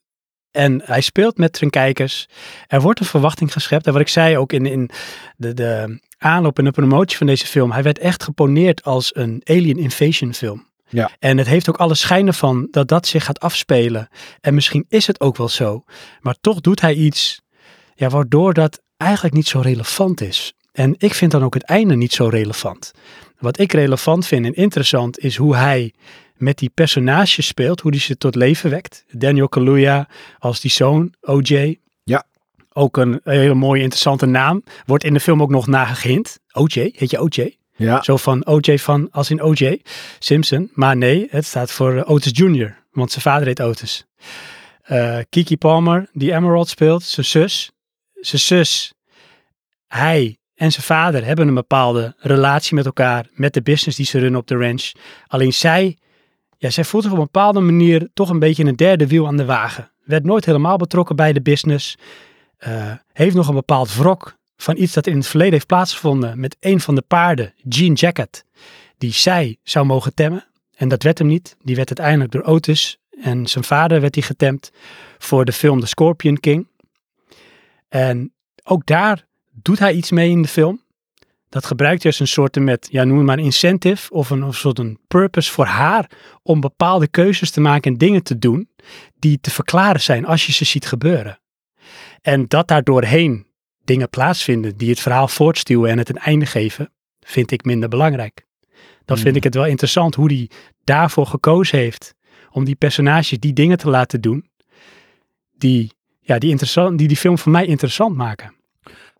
En 0.51 0.81
hij 0.85 1.01
speelt 1.01 1.37
met 1.37 1.57
zijn 1.57 1.69
kijkers. 1.69 2.27
Er 2.67 2.81
wordt 2.81 2.99
een 2.99 3.05
verwachting 3.05 3.51
geschept. 3.51 3.87
En 3.87 3.93
wat 3.93 4.01
ik 4.01 4.07
zei 4.07 4.37
ook 4.37 4.53
in, 4.53 4.65
in 4.65 4.89
de, 5.35 5.53
de 5.53 5.99
aanloop 6.17 6.57
en 6.57 6.63
de 6.63 6.71
promotie 6.71 7.17
van 7.17 7.27
deze 7.27 7.45
film. 7.45 7.71
Hij 7.71 7.83
werd 7.83 7.99
echt 7.99 8.23
geponeerd 8.23 8.83
als 8.83 9.15
een 9.15 9.41
alien 9.43 9.77
invasion 9.77 10.33
film. 10.33 10.69
Ja. 10.91 11.11
En 11.19 11.37
het 11.37 11.47
heeft 11.47 11.69
ook 11.69 11.77
alle 11.77 11.95
schijnen 11.95 12.33
van 12.33 12.67
dat 12.71 12.87
dat 12.87 13.07
zich 13.07 13.25
gaat 13.25 13.39
afspelen. 13.39 14.07
En 14.41 14.53
misschien 14.53 14.85
is 14.89 15.07
het 15.07 15.19
ook 15.19 15.37
wel 15.37 15.49
zo. 15.49 15.83
Maar 16.19 16.35
toch 16.41 16.61
doet 16.61 16.81
hij 16.81 16.93
iets 16.93 17.41
ja, 17.95 18.09
waardoor 18.09 18.53
dat 18.53 18.81
eigenlijk 18.97 19.35
niet 19.35 19.47
zo 19.47 19.59
relevant 19.59 20.21
is. 20.21 20.53
En 20.71 20.95
ik 20.97 21.13
vind 21.13 21.31
dan 21.31 21.43
ook 21.43 21.53
het 21.53 21.63
einde 21.63 21.95
niet 21.95 22.13
zo 22.13 22.27
relevant. 22.27 22.91
Wat 23.39 23.59
ik 23.59 23.73
relevant 23.73 24.27
vind 24.27 24.45
en 24.45 24.53
interessant 24.53 25.19
is 25.19 25.35
hoe 25.35 25.55
hij 25.55 25.93
met 26.35 26.57
die 26.57 26.69
personages 26.69 27.47
speelt, 27.47 27.81
hoe 27.81 27.91
hij 27.91 27.99
ze 27.99 28.17
tot 28.17 28.35
leven 28.35 28.69
wekt. 28.69 29.05
Daniel 29.11 29.49
Kaluuya 29.49 30.07
als 30.39 30.61
die 30.61 30.71
zoon, 30.71 31.13
OJ. 31.21 31.79
Ja. 32.03 32.23
Ook 32.73 32.97
een 32.97 33.19
hele 33.23 33.53
mooie, 33.53 33.81
interessante 33.81 34.25
naam. 34.25 34.63
Wordt 34.85 35.03
in 35.03 35.13
de 35.13 35.19
film 35.19 35.41
ook 35.41 35.49
nog 35.49 35.67
nagehind. 35.67 36.39
OJ, 36.51 36.91
heet 36.95 37.09
je 37.09 37.21
OJ? 37.21 37.55
Ja, 37.81 38.03
Zo 38.03 38.17
van 38.17 38.45
OJ 38.45 38.77
van, 38.77 39.07
als 39.11 39.29
in 39.29 39.41
OJ 39.41 39.81
Simpson. 40.19 40.71
Maar 40.73 40.97
nee, 40.97 41.27
het 41.29 41.45
staat 41.45 41.71
voor 41.71 41.95
eh, 41.95 42.09
Otis 42.09 42.31
Jr., 42.35 42.79
want 42.91 43.11
zijn 43.11 43.23
vader 43.23 43.47
heet 43.47 43.61
Otis. 43.61 44.05
Eh, 44.81 45.17
Kiki 45.29 45.57
Palmer, 45.57 46.09
die 46.13 46.33
Emerald 46.33 46.69
speelt, 46.69 47.03
zijn 47.03 47.25
zus. 47.25 47.71
Zijn 48.13 48.41
zus, 48.41 48.93
hij 49.87 50.37
en 50.55 50.71
zijn 50.71 50.85
vader 50.85 51.25
hebben 51.25 51.47
een 51.47 51.53
bepaalde 51.53 52.13
relatie 52.17 52.75
met 52.75 52.85
elkaar, 52.85 53.27
met 53.33 53.53
de 53.53 53.61
business 53.61 53.97
die 53.97 54.05
ze 54.05 54.19
runnen 54.19 54.39
op 54.39 54.47
de 54.47 54.55
ranch. 54.55 54.91
Alleen 55.27 55.53
zij, 55.53 55.97
ja, 56.57 56.69
zij 56.69 56.83
voelt 56.83 57.03
zich 57.03 57.11
op 57.11 57.17
een 57.17 57.23
bepaalde 57.23 57.59
manier 57.59 58.09
toch 58.13 58.29
een 58.29 58.39
beetje 58.39 58.63
een 58.63 58.75
derde 58.75 59.07
wiel 59.07 59.27
aan 59.27 59.37
de 59.37 59.45
wagen. 59.45 59.91
Werd 60.03 60.23
nooit 60.23 60.45
helemaal 60.45 60.77
betrokken 60.77 61.15
bij 61.15 61.33
de 61.33 61.41
business. 61.41 61.97
Eh, 62.57 62.91
heeft 63.13 63.35
nog 63.35 63.47
een 63.47 63.55
bepaald 63.55 63.95
wrok 63.95 64.39
van 64.61 64.77
iets 64.77 64.93
dat 64.93 65.07
in 65.07 65.17
het 65.17 65.27
verleden 65.27 65.53
heeft 65.53 65.67
plaatsgevonden 65.67 66.39
met 66.39 66.57
een 66.59 66.79
van 66.79 66.95
de 66.95 67.01
paarden, 67.01 67.53
Jean 67.69 67.93
Jacket, 67.93 68.45
die 68.97 69.13
zij 69.13 69.57
zou 69.63 69.85
mogen 69.85 70.13
temmen. 70.13 70.45
En 70.75 70.87
dat 70.87 71.03
werd 71.03 71.17
hem 71.17 71.27
niet. 71.27 71.55
Die 71.63 71.75
werd 71.75 71.87
uiteindelijk 71.87 72.31
door 72.31 72.53
Otis 72.53 72.97
en 73.21 73.47
zijn 73.47 73.63
vader 73.63 74.01
werd 74.01 74.15
hij 74.15 74.23
getemd 74.23 74.71
voor 75.17 75.45
de 75.45 75.51
film 75.51 75.79
The 75.79 75.87
Scorpion 75.87 76.39
King. 76.39 76.67
En 77.89 78.33
ook 78.63 78.85
daar 78.85 79.25
doet 79.51 79.79
hij 79.79 79.93
iets 79.93 80.11
mee 80.11 80.29
in 80.29 80.41
de 80.41 80.47
film. 80.47 80.81
Dat 81.49 81.65
gebruikt 81.65 82.05
als 82.05 82.19
een 82.19 82.27
soort 82.27 82.55
met, 82.55 82.87
ja, 82.91 83.03
noem 83.03 83.25
maar 83.25 83.39
incentive 83.39 84.11
of 84.11 84.29
een, 84.29 84.43
of 84.43 84.47
een 84.47 84.53
soort 84.53 84.79
een 84.79 84.99
purpose 85.07 85.51
voor 85.51 85.65
haar 85.65 86.09
om 86.43 86.59
bepaalde 86.59 87.07
keuzes 87.07 87.51
te 87.51 87.61
maken 87.61 87.91
en 87.91 87.97
dingen 87.97 88.23
te 88.23 88.39
doen 88.39 88.69
die 89.19 89.39
te 89.39 89.51
verklaren 89.51 90.01
zijn 90.01 90.25
als 90.25 90.45
je 90.45 90.51
ze 90.51 90.65
ziet 90.65 90.85
gebeuren. 90.85 91.39
En 92.21 92.47
dat 92.47 92.67
daar 92.67 92.83
doorheen 92.83 93.49
dingen 93.91 94.09
plaatsvinden 94.09 94.77
die 94.77 94.89
het 94.89 94.99
verhaal 94.99 95.27
voortstuwen 95.27 95.89
en 95.89 95.97
het 95.97 96.09
een 96.09 96.17
einde 96.17 96.45
geven, 96.45 96.91
vind 97.19 97.51
ik 97.51 97.65
minder 97.65 97.89
belangrijk. 97.89 98.45
Dan 99.05 99.17
vind 99.17 99.27
Hmm. 99.27 99.35
ik 99.35 99.43
het 99.43 99.55
wel 99.55 99.65
interessant 99.65 100.15
hoe 100.15 100.33
hij 100.33 100.49
daarvoor 100.83 101.25
gekozen 101.25 101.77
heeft 101.77 102.15
om 102.51 102.63
die 102.63 102.75
personages 102.75 103.39
die 103.39 103.53
dingen 103.53 103.77
te 103.77 103.89
laten 103.89 104.21
doen 104.21 104.49
die, 105.57 105.91
ja, 106.19 106.37
die, 106.39 106.49
interessant, 106.49 106.97
die 106.97 107.07
die 107.07 107.17
film 107.17 107.37
voor 107.37 107.51
mij 107.51 107.65
interessant 107.65 108.15
maken. 108.15 108.53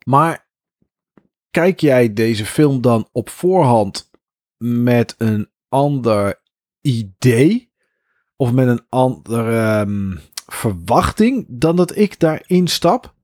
maar 0.04 0.46
kijk 1.50 1.80
jij 1.80 2.12
deze 2.12 2.44
film 2.46 2.80
dan 2.80 3.08
op 3.12 3.30
voorhand 3.30 4.10
met 4.58 5.14
een 5.18 5.48
ander 5.68 6.40
idee? 6.80 7.70
Of 8.36 8.52
met 8.52 8.68
een 8.68 8.86
andere 8.88 9.58
ehm, 9.58 10.16
verwachting 10.46 11.46
dan 11.48 11.76
dat 11.76 11.96
ik 11.96 12.18
daarin 12.18 12.66
stap? 12.68 13.14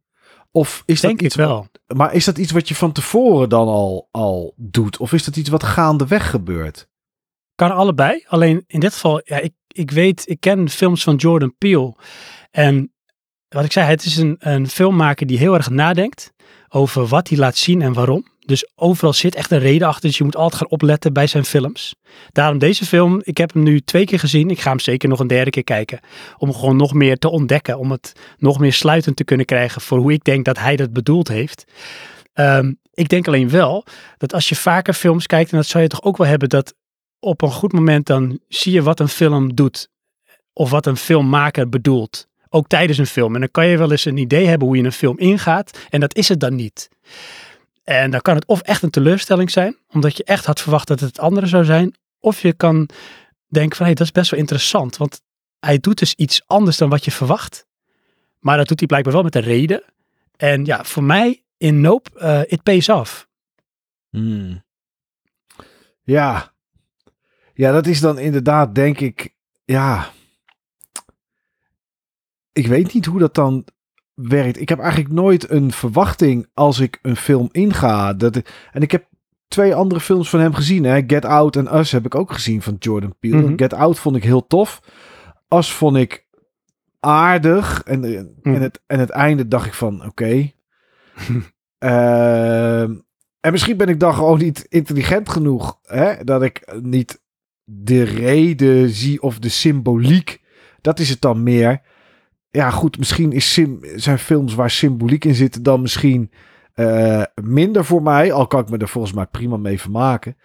Of 0.51 0.83
is 0.87 1.01
Denk 1.01 1.13
dat 1.13 1.21
ik 1.21 1.27
iets 1.27 1.37
wel. 1.37 1.67
Maar 1.87 2.15
is 2.15 2.25
dat 2.25 2.39
iets 2.39 2.53
wat 2.53 2.69
je 2.69 2.75
van 2.75 2.93
tevoren 2.93 3.49
dan 3.49 3.69
al, 3.69 4.09
al 4.11 4.55
doet? 4.57 4.97
Of 4.97 5.13
is 5.13 5.25
dat 5.25 5.37
iets 5.37 5.49
wat 5.49 5.63
gaandeweg 5.63 6.31
gebeurt? 6.31 6.89
Kan 7.55 7.71
allebei. 7.71 8.25
Alleen 8.27 8.65
in 8.67 8.81
dit 8.81 8.93
geval, 8.93 9.21
ja, 9.25 9.39
ik, 9.39 9.55
ik 9.69 9.91
weet, 9.91 10.23
ik 10.29 10.41
ken 10.41 10.69
films 10.69 11.03
van 11.03 11.17
Jordan 11.17 11.55
Peele. 11.59 11.95
En 12.51 12.93
wat 13.49 13.65
ik 13.65 13.73
zei, 13.73 13.87
het 13.87 14.05
is 14.05 14.17
een, 14.17 14.37
een 14.39 14.69
filmmaker 14.69 15.27
die 15.27 15.39
heel 15.39 15.55
erg 15.55 15.71
nadenkt 15.71 16.33
over 16.69 17.07
wat 17.07 17.29
hij 17.29 17.39
laat 17.39 17.57
zien 17.57 17.83
en 17.83 17.93
waarom. 17.93 18.27
Dus 18.39 18.71
overal 18.75 19.13
zit 19.13 19.35
echt 19.35 19.51
een 19.51 19.59
reden 19.59 19.89
achter. 19.89 20.09
Dus 20.09 20.19
je 20.19 20.25
moet 20.25 20.37
altijd 20.37 20.55
gaan 20.61 20.71
opletten 20.71 21.13
bij 21.13 21.27
zijn 21.27 21.45
films. 21.45 21.95
Daarom 22.33 22.59
deze 22.59 22.85
film, 22.85 23.21
ik 23.25 23.37
heb 23.37 23.53
hem 23.53 23.63
nu 23.63 23.81
twee 23.81 24.05
keer 24.05 24.19
gezien. 24.19 24.51
Ik 24.51 24.61
ga 24.61 24.71
hem 24.71 24.79
zeker 24.79 25.09
nog 25.09 25.21
een 25.21 25.27
derde 25.27 25.51
keer 25.51 25.65
kijken. 25.65 26.01
Om 26.39 26.55
gewoon 26.55 26.77
nog 26.77 26.93
meer 26.93 27.19
te 27.19 27.29
ontdekken. 27.29 27.79
Om 27.79 27.91
het 27.91 28.13
nog 28.39 28.59
meer 28.59 28.73
sluitend 28.73 29.17
te 29.17 29.25
kunnen 29.25 29.47
krijgen 29.47 29.81
voor 29.81 29.99
hoe 29.99 30.13
ik 30.13 30.25
denk 30.25 30.45
dat 30.45 30.59
hij 30.59 30.77
dat 30.77 30.93
bedoeld 30.93 31.29
heeft. 31.29 31.65
Ehm, 32.33 32.73
ik 32.93 33.09
denk 33.09 33.29
alleen 33.29 33.51
wel 33.51 33.85
dat 34.17 34.35
als 34.35 34.49
je 34.49 34.57
vaker 34.57 34.95
films 34.95 35.27
kijkt, 35.27 35.51
en 35.51 35.57
dat 35.57 35.67
zou 35.67 35.83
je 35.83 35.89
toch 35.89 36.03
ook 36.03 36.17
wel 36.17 36.27
hebben, 36.27 36.49
dat 36.49 36.75
op 37.21 37.43
een 37.43 37.53
goed 37.53 37.73
moment 37.73 38.07
dan 38.07 38.41
zie 38.49 38.73
je 38.73 38.83
wat 38.83 39.01
een 39.01 39.09
film 39.09 39.55
doet. 39.55 39.89
Of 40.53 40.71
wat 40.71 40.87
een 40.87 40.97
filmmaker 40.97 41.69
bedoelt. 41.69 42.28
Ook 42.49 42.69
tijdens 42.69 42.99
een 42.99 43.07
film. 43.07 43.35
En 43.35 43.41
dan 43.41 43.51
kan 43.51 43.67
je 43.67 43.79
wel 43.79 43.91
eens 43.91 44.05
een 44.05 44.17
idee 44.17 44.47
hebben 44.47 44.69
hoe 44.69 44.77
je 44.77 44.85
een 44.85 44.93
film 44.93 45.19
ingaat. 45.19 45.79
En 45.91 46.01
dat 46.01 46.17
is 46.17 46.29
het 46.29 46.41
dan 46.41 46.55
niet. 46.55 46.89
En 47.85 48.11
dan 48.11 48.21
kan 48.21 48.35
het 48.35 48.47
of 48.47 48.61
echt 48.61 48.83
een 48.83 48.91
teleurstelling 48.91 49.51
zijn. 49.51 49.77
Omdat 49.93 50.17
je 50.17 50.25
echt 50.25 50.45
had 50.45 50.61
verwacht 50.61 50.89
dat 50.89 51.01
het 51.01 51.09
het 51.09 51.19
andere 51.19 51.47
zou 51.47 51.65
zijn. 51.65 51.95
Of 52.21 52.43
je 52.43 52.53
kan 52.53 52.89
denken 53.49 53.77
van 53.77 53.87
hé, 53.87 53.93
dat 53.93 54.07
is 54.07 54.13
best 54.13 54.31
wel 54.31 54.41
interessant. 54.41 54.97
Want 54.97 55.21
hij 55.61 55.79
doet 55.79 55.99
dus 55.99 56.15
iets 56.15 56.43
anders 56.47 56.77
dan 56.77 56.89
wat 56.89 57.05
je 57.05 57.11
verwacht. 57.11 57.67
Maar 58.39 58.57
dat 58.57 58.69
doet 58.69 58.79
hij 58.79 58.89
blijkbaar 58.89 59.13
wel 59.13 59.23
met 59.23 59.35
een 59.35 59.43
reden. 59.43 59.83
En 60.37 60.65
ja, 60.65 60.85
voor 60.85 61.05
mij 61.05 61.43
in 61.57 61.81
Nope, 61.81 62.19
eh 62.19 62.41
it 62.47 62.63
pays 62.63 62.89
off. 62.89 63.29
Hmm. 64.11 64.65
Ja. 66.03 66.53
Ja, 67.55 67.73
dat 67.73 67.87
is 67.87 68.01
dan 68.01 68.19
inderdaad, 68.19 68.75
denk 68.75 69.01
ik, 69.01 69.35
ja. 69.65 70.11
Ik 72.59 72.67
weet 72.67 72.95
niet 72.95 73.07
hoe 73.07 73.19
dat 73.19 73.35
dan 73.35 73.65
werkt. 74.15 74.61
Ik 74.61 74.69
heb 74.69 74.79
eigenlijk 74.79 75.13
nooit 75.13 75.51
een 75.51 75.73
verwachting 75.73 76.47
als 76.55 76.79
ik 76.81 76.99
een 77.03 77.17
film 77.17 77.49
inga. 77.53 78.13
Dat, 78.15 78.43
en 78.73 78.83
ik 78.83 78.91
heb 78.91 79.09
twee 79.49 79.75
andere 79.75 80.01
films 80.01 80.31
van 80.31 80.41
hem 80.41 80.55
gezien. 80.55 80.85
Hè? 80.85 81.03
Get 81.07 81.25
Out 81.25 81.57
en 81.57 81.77
Us 81.77 81.93
heb 81.93 82.05
ik 82.07 82.15
ook 82.15 82.33
gezien 82.33 82.63
van 82.63 82.77
Jordan 82.79 83.15
Peele. 83.21 83.43
Mhm. 83.43 83.53
Get 83.57 83.73
Out 83.73 83.99
vond 83.99 84.17
ik 84.17 84.25
heel 84.25 84.47
tof. 84.47 84.81
Us 85.49 85.73
vond 85.73 85.97
ik 85.97 86.27
aardig. 87.01 87.83
En, 87.83 88.05
en, 88.05 88.37
Mhm. 88.43 88.61
het, 88.61 88.81
en 88.87 88.99
het 88.99 89.11
einde 89.11 89.49
dacht 89.49 89.67
ik 89.67 89.75
van, 89.75 90.05
oké. 90.07 90.51
Ehm, 91.79 92.97
en 93.41 93.53
misschien 93.53 93.77
ben 93.77 93.89
ik 93.89 94.01
dan 94.01 94.15
gewoon 94.15 94.39
niet 94.39 94.67
intelligent 94.69 95.29
genoeg. 95.29 95.79
Hè? 95.83 96.25
Dat 96.25 96.43
ik 96.43 96.73
niet 96.83 97.23
de 97.65 98.03
reden 98.03 98.89
zie 98.91 99.23
of 99.23 99.39
de 99.39 99.49
symboliek. 99.49 100.41
Dat 100.81 100.99
is 100.99 101.09
het 101.11 101.21
dan 101.21 101.43
meer. 101.43 101.81
Ja, 102.59 102.71
goed, 102.71 102.99
misschien 102.99 103.33
is 103.33 103.53
sim, 103.53 103.81
zijn 103.95 104.19
films 104.19 104.55
waar 104.55 104.71
symboliek 104.71 105.25
in 105.25 105.35
zit 105.35 105.65
dan 105.65 105.81
misschien 105.81 106.31
eh, 106.75 107.23
minder 107.43 107.85
voor 107.85 108.03
mij. 108.03 108.33
Al 108.33 108.47
kan 108.47 108.61
ik 108.61 108.69
me 108.71 108.77
er 108.79 108.89
volgens 108.89 109.13
mij 109.15 109.27
prima 109.27 109.57
mee 109.57 109.81
vermaken. 109.81 110.37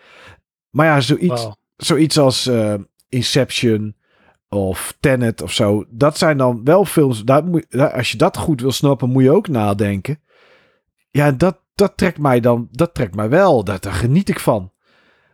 Maar 0.70 0.86
ja, 0.86 1.02
zoiets, 1.02 1.42
zoiets 1.78 2.18
als 2.20 2.48
eh, 2.48 2.74
Inception 3.10 3.96
of 4.50 4.98
Tenet 5.00 5.42
of 5.42 5.52
zo. 5.52 5.86
Dat 5.90 6.18
zijn 6.18 6.38
dan 6.38 6.62
wel 6.64 6.86
films. 6.86 7.24
Daar 7.24 7.46
moet, 7.46 7.66
daar- 7.70 7.94
als 7.94 8.12
je 8.12 8.18
dat 8.18 8.38
goed 8.38 8.62
wil 8.62 8.72
snappen, 8.72 9.10
moet 9.10 9.24
je 9.24 9.32
ook 9.32 9.48
nadenken. 9.48 10.20
Ja, 11.12 11.32
dat, 11.32 11.60
dat 11.76 11.98
trekt 11.98 12.18
mij 12.18 12.40
dan. 12.40 12.68
Dat 12.72 12.94
trekt 12.94 13.16
mij 13.16 13.30
wel. 13.30 13.64
Daar, 13.64 13.80
daar 13.80 13.94
geniet 13.94 14.30
ik 14.30 14.40
van. 14.40 14.72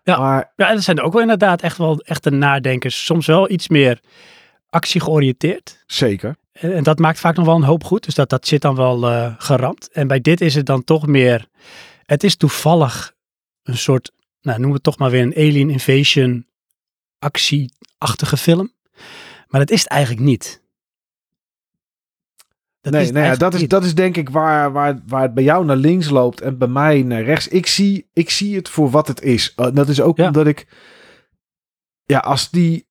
Ja. 0.04 0.20
Maar 0.20 0.52
Ja, 0.56 0.70
er 0.72 0.82
zijn 0.82 1.02
ook 1.02 1.14
wel 1.14 1.22
inderdaad 1.22 1.62
echt 1.62 1.78
wel 1.78 2.00
echte 2.00 2.30
nadenkers. 2.30 3.06
Soms 3.06 3.26
wel 3.28 3.50
iets 3.52 3.68
meer 3.68 4.00
actie 4.70 5.02
georiënteerd. 5.02 5.84
zeker. 5.88 6.36
En, 6.52 6.84
dat 6.84 7.00
maakt 7.00 7.20
vaak 7.20 7.36
nog 7.36 7.46
wel 7.46 7.56
een 7.56 7.64
hoop 7.64 7.84
goed. 7.84 8.06
Dus 8.06 8.16
dat, 8.16 8.30
dat 8.30 8.48
zit 8.48 8.62
dan 8.62 8.76
wel 8.76 9.10
eh 9.10 9.34
geramd. 9.38 9.90
En 9.92 10.08
bij 10.08 10.22
dit 10.22 10.42
is 10.42 10.56
het 10.56 10.66
dan 10.66 10.84
toch 10.84 11.08
meer... 11.08 11.48
Het 12.06 12.24
is 12.24 12.36
toevallig 12.36 13.14
een 13.64 13.78
soort... 13.78 14.12
Nou, 14.42 14.60
noem 14.60 14.74
het 14.74 14.84
toch 14.84 14.98
maar 14.98 15.10
weer 15.10 15.22
een 15.22 15.36
alien 15.36 15.70
invasion 15.70 16.48
actie-achtige 17.20 18.38
film. 18.38 18.74
Maar 19.48 19.60
dat 19.60 19.72
is 19.72 19.80
het 19.80 19.90
eigenlijk 19.90 20.26
niet. 20.26 20.62
Dat 22.82 22.94
nee, 22.94 23.02
is 23.02 23.12
nee 23.12 23.22
ja, 23.24 23.28
eigenlijk 23.28 23.52
dat, 23.52 23.62
is, 23.62 23.68
dat 23.68 23.84
is 23.84 23.96
denk 23.96 24.18
ik 24.18 24.30
waar, 24.30 24.72
waar, 24.72 25.02
waar 25.08 25.22
het 25.22 25.34
bij 25.34 25.44
jou 25.44 25.66
naar 25.66 25.76
links 25.76 26.10
loopt 26.10 26.42
en 26.42 26.58
bij 26.58 26.68
mij 26.68 27.04
naar 27.04 27.24
rechts. 27.24 27.48
Ik 27.48 27.68
zie, 27.68 28.10
ik 28.14 28.30
zie 28.30 28.56
het 28.56 28.70
voor 28.70 28.90
wat 28.90 29.08
het 29.08 29.22
is. 29.22 29.54
Uh, 29.56 29.68
dat 29.74 29.90
is 29.90 30.02
ook 30.02 30.18
Ja. 30.18 30.26
omdat 30.28 30.48
ik... 30.48 30.68
Ja, 32.04 32.20
als 32.20 32.50
die... 32.50 32.88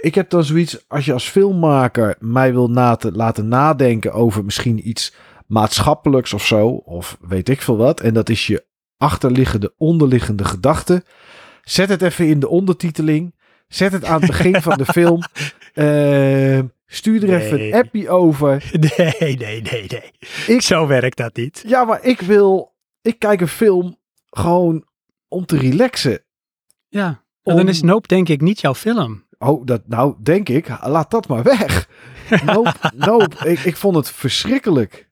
Ik 0.00 0.14
heb 0.14 0.30
dan 0.30 0.44
zoiets, 0.44 0.88
als 0.88 1.04
je 1.04 1.12
als 1.12 1.28
filmmaker 1.28 2.16
mij 2.18 2.52
wil 2.52 2.68
na 2.70 2.96
te, 2.96 3.12
laten 3.12 3.48
nadenken 3.48 4.12
over 4.12 4.44
misschien 4.44 4.88
iets 4.88 5.14
maatschappelijks 5.46 6.32
of 6.32 6.46
zo, 6.46 6.68
of 6.68 7.18
weet 7.20 7.48
ik 7.48 7.60
veel 7.62 7.76
wat, 7.76 8.00
en 8.00 8.14
dat 8.14 8.28
is 8.28 8.46
je 8.46 8.64
achterliggende, 8.96 9.74
onderliggende 9.76 10.44
gedachte. 10.44 11.02
Zet 11.62 11.88
het 11.88 12.02
even 12.02 12.26
in 12.28 12.40
de 12.40 12.48
ondertiteling. 12.48 13.34
Zet 13.68 13.92
het 13.92 14.04
aan 14.04 14.20
het 14.20 14.26
begin 14.30 14.62
van 14.62 14.78
de 14.78 14.84
film. 14.96 15.22
Ehm, 15.74 16.66
stuur 16.86 17.22
er 17.30 17.40
even 17.40 17.60
een 17.66 17.74
appie 17.74 18.08
over. 18.08 18.70
Nee, 18.96 19.36
nee, 19.36 19.62
nee, 19.62 19.84
nee. 19.88 20.10
Ik- 20.46 20.62
Zo 20.62 20.86
werkt 20.86 21.16
dat 21.16 21.36
niet. 21.36 21.62
Ja, 21.66 21.84
maar 21.84 22.04
ik 22.04 22.20
wil. 22.20 22.74
Ik 23.02 23.18
kijk 23.18 23.40
een 23.40 23.48
film 23.48 23.96
gewoon 24.30 24.84
om 25.28 25.46
te 25.46 25.56
relaxen. 25.58 26.24
Ja. 26.88 27.06
En 27.42 27.52
Om- 27.52 27.56
dan 27.56 27.68
is 27.68 27.82
Nope 27.82 28.08
denk 28.08 28.28
ik 28.28 28.40
niet 28.40 28.60
jouw 28.60 28.74
film. 28.74 29.24
Oh, 29.42 29.66
dat, 29.66 29.88
nou, 29.88 30.14
denk 30.22 30.48
ik. 30.48 30.68
Laat 30.82 31.10
dat 31.10 31.28
maar 31.28 31.42
weg. 31.42 31.88
Nope, 32.44 32.92
nope. 32.94 33.48
Ik, 33.48 33.58
ik 33.58 33.76
vond 33.76 33.96
het 33.96 34.10
verschrikkelijk. 34.10 35.08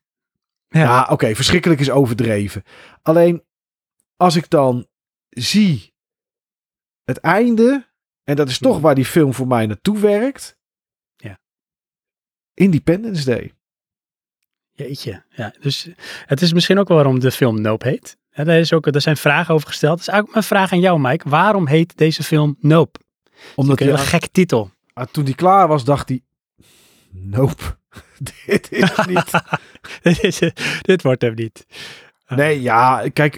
Ja. 0.68 0.80
Ja, 0.80 1.06
oké, 1.10 1.34
verschrikkelijk 1.34 1.80
is 1.80 1.90
overdreven. 1.90 2.62
Alleen 3.02 3.44
als 4.16 4.36
ik 4.36 4.50
dan 4.50 4.86
zie 5.28 5.94
het 7.04 7.18
einde, 7.18 7.86
en 8.24 8.36
dat 8.36 8.48
is 8.48 8.58
toch 8.58 8.72
Mhm. 8.74 8.82
waar 8.82 8.94
die 8.94 9.04
film 9.04 9.34
voor 9.34 9.46
mij 9.46 9.66
naartoe 9.66 9.98
werkt. 9.98 10.56
Ja. 11.16 11.38
Independence 12.54 13.24
Day. 13.24 13.52
Jeetje. 14.72 15.24
Ja, 15.28 15.54
dus 15.60 15.88
het 16.26 16.40
is 16.42 16.52
misschien 16.52 16.78
ook 16.78 16.88
wel 16.88 16.96
waarom 16.96 17.20
de 17.20 17.30
film 17.32 17.60
Nope 17.60 17.88
heet. 17.88 18.16
Ja, 18.30 18.44
daar, 18.44 18.58
is 18.58 18.72
ook, 18.72 18.86
er 18.86 19.00
zijn 19.00 19.16
vragen 19.16 19.54
over 19.54 19.68
gesteld. 19.68 19.92
Dat 19.98 20.00
is 20.00 20.08
eigenlijk 20.08 20.38
mijn 20.38 20.60
vraag 20.60 20.72
aan 20.72 20.80
jou, 20.80 21.00
Mike. 21.00 21.28
Waarom 21.28 21.66
heet 21.66 21.96
deze 21.96 22.22
film 22.22 22.56
Nope? 22.60 22.98
Omdat 23.54 23.80
Een 23.80 23.88
hij, 23.94 23.96
gekke 24.04 24.30
titel. 24.32 24.70
ah, 24.92 25.06
toen 25.10 25.24
hij 25.24 25.32
klaar 25.34 25.68
was, 25.68 25.84
dacht 25.84 26.08
hij: 26.08 26.22
Nope, 27.10 27.62
dit 28.46 28.72
is 28.72 28.90
het 28.96 29.06
niet. 29.06 29.30
dit, 30.02 30.22
is, 30.22 30.52
dit 30.82 31.02
wordt 31.02 31.22
hem 31.22 31.34
niet. 31.34 31.66
Nee, 32.28 32.60
ja, 32.62 33.08
kijk, 33.12 33.32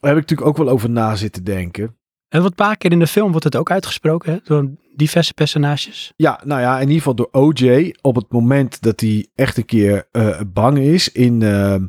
daar 0.00 0.10
heb 0.14 0.22
ik 0.22 0.28
natuurlijk 0.30 0.48
ook 0.48 0.56
wel 0.56 0.68
over 0.68 0.90
na 0.90 1.16
zitten 1.16 1.44
denken. 1.44 1.94
En 2.28 2.42
wat 2.42 2.54
paar 2.54 2.76
keer 2.76 2.92
in 2.92 2.98
de 2.98 3.06
film 3.06 3.30
wordt 3.30 3.44
het 3.44 3.56
ook 3.56 3.70
uitgesproken 3.70 4.32
hè, 4.32 4.38
door 4.44 4.70
diverse 4.96 5.34
personages. 5.34 6.12
Ja, 6.16 6.40
nou 6.44 6.60
ja, 6.60 6.74
in 6.74 6.80
ieder 6.80 6.96
geval 6.96 7.14
door 7.14 7.28
OJ. 7.32 7.94
Op 8.00 8.14
het 8.14 8.30
moment 8.32 8.82
dat 8.82 9.00
hij 9.00 9.26
echt 9.34 9.56
een 9.56 9.64
keer 9.64 10.08
eh, 10.12 10.40
bang 10.46 10.78
is 10.78 11.12
in, 11.12 11.42
ehm, 11.42 11.86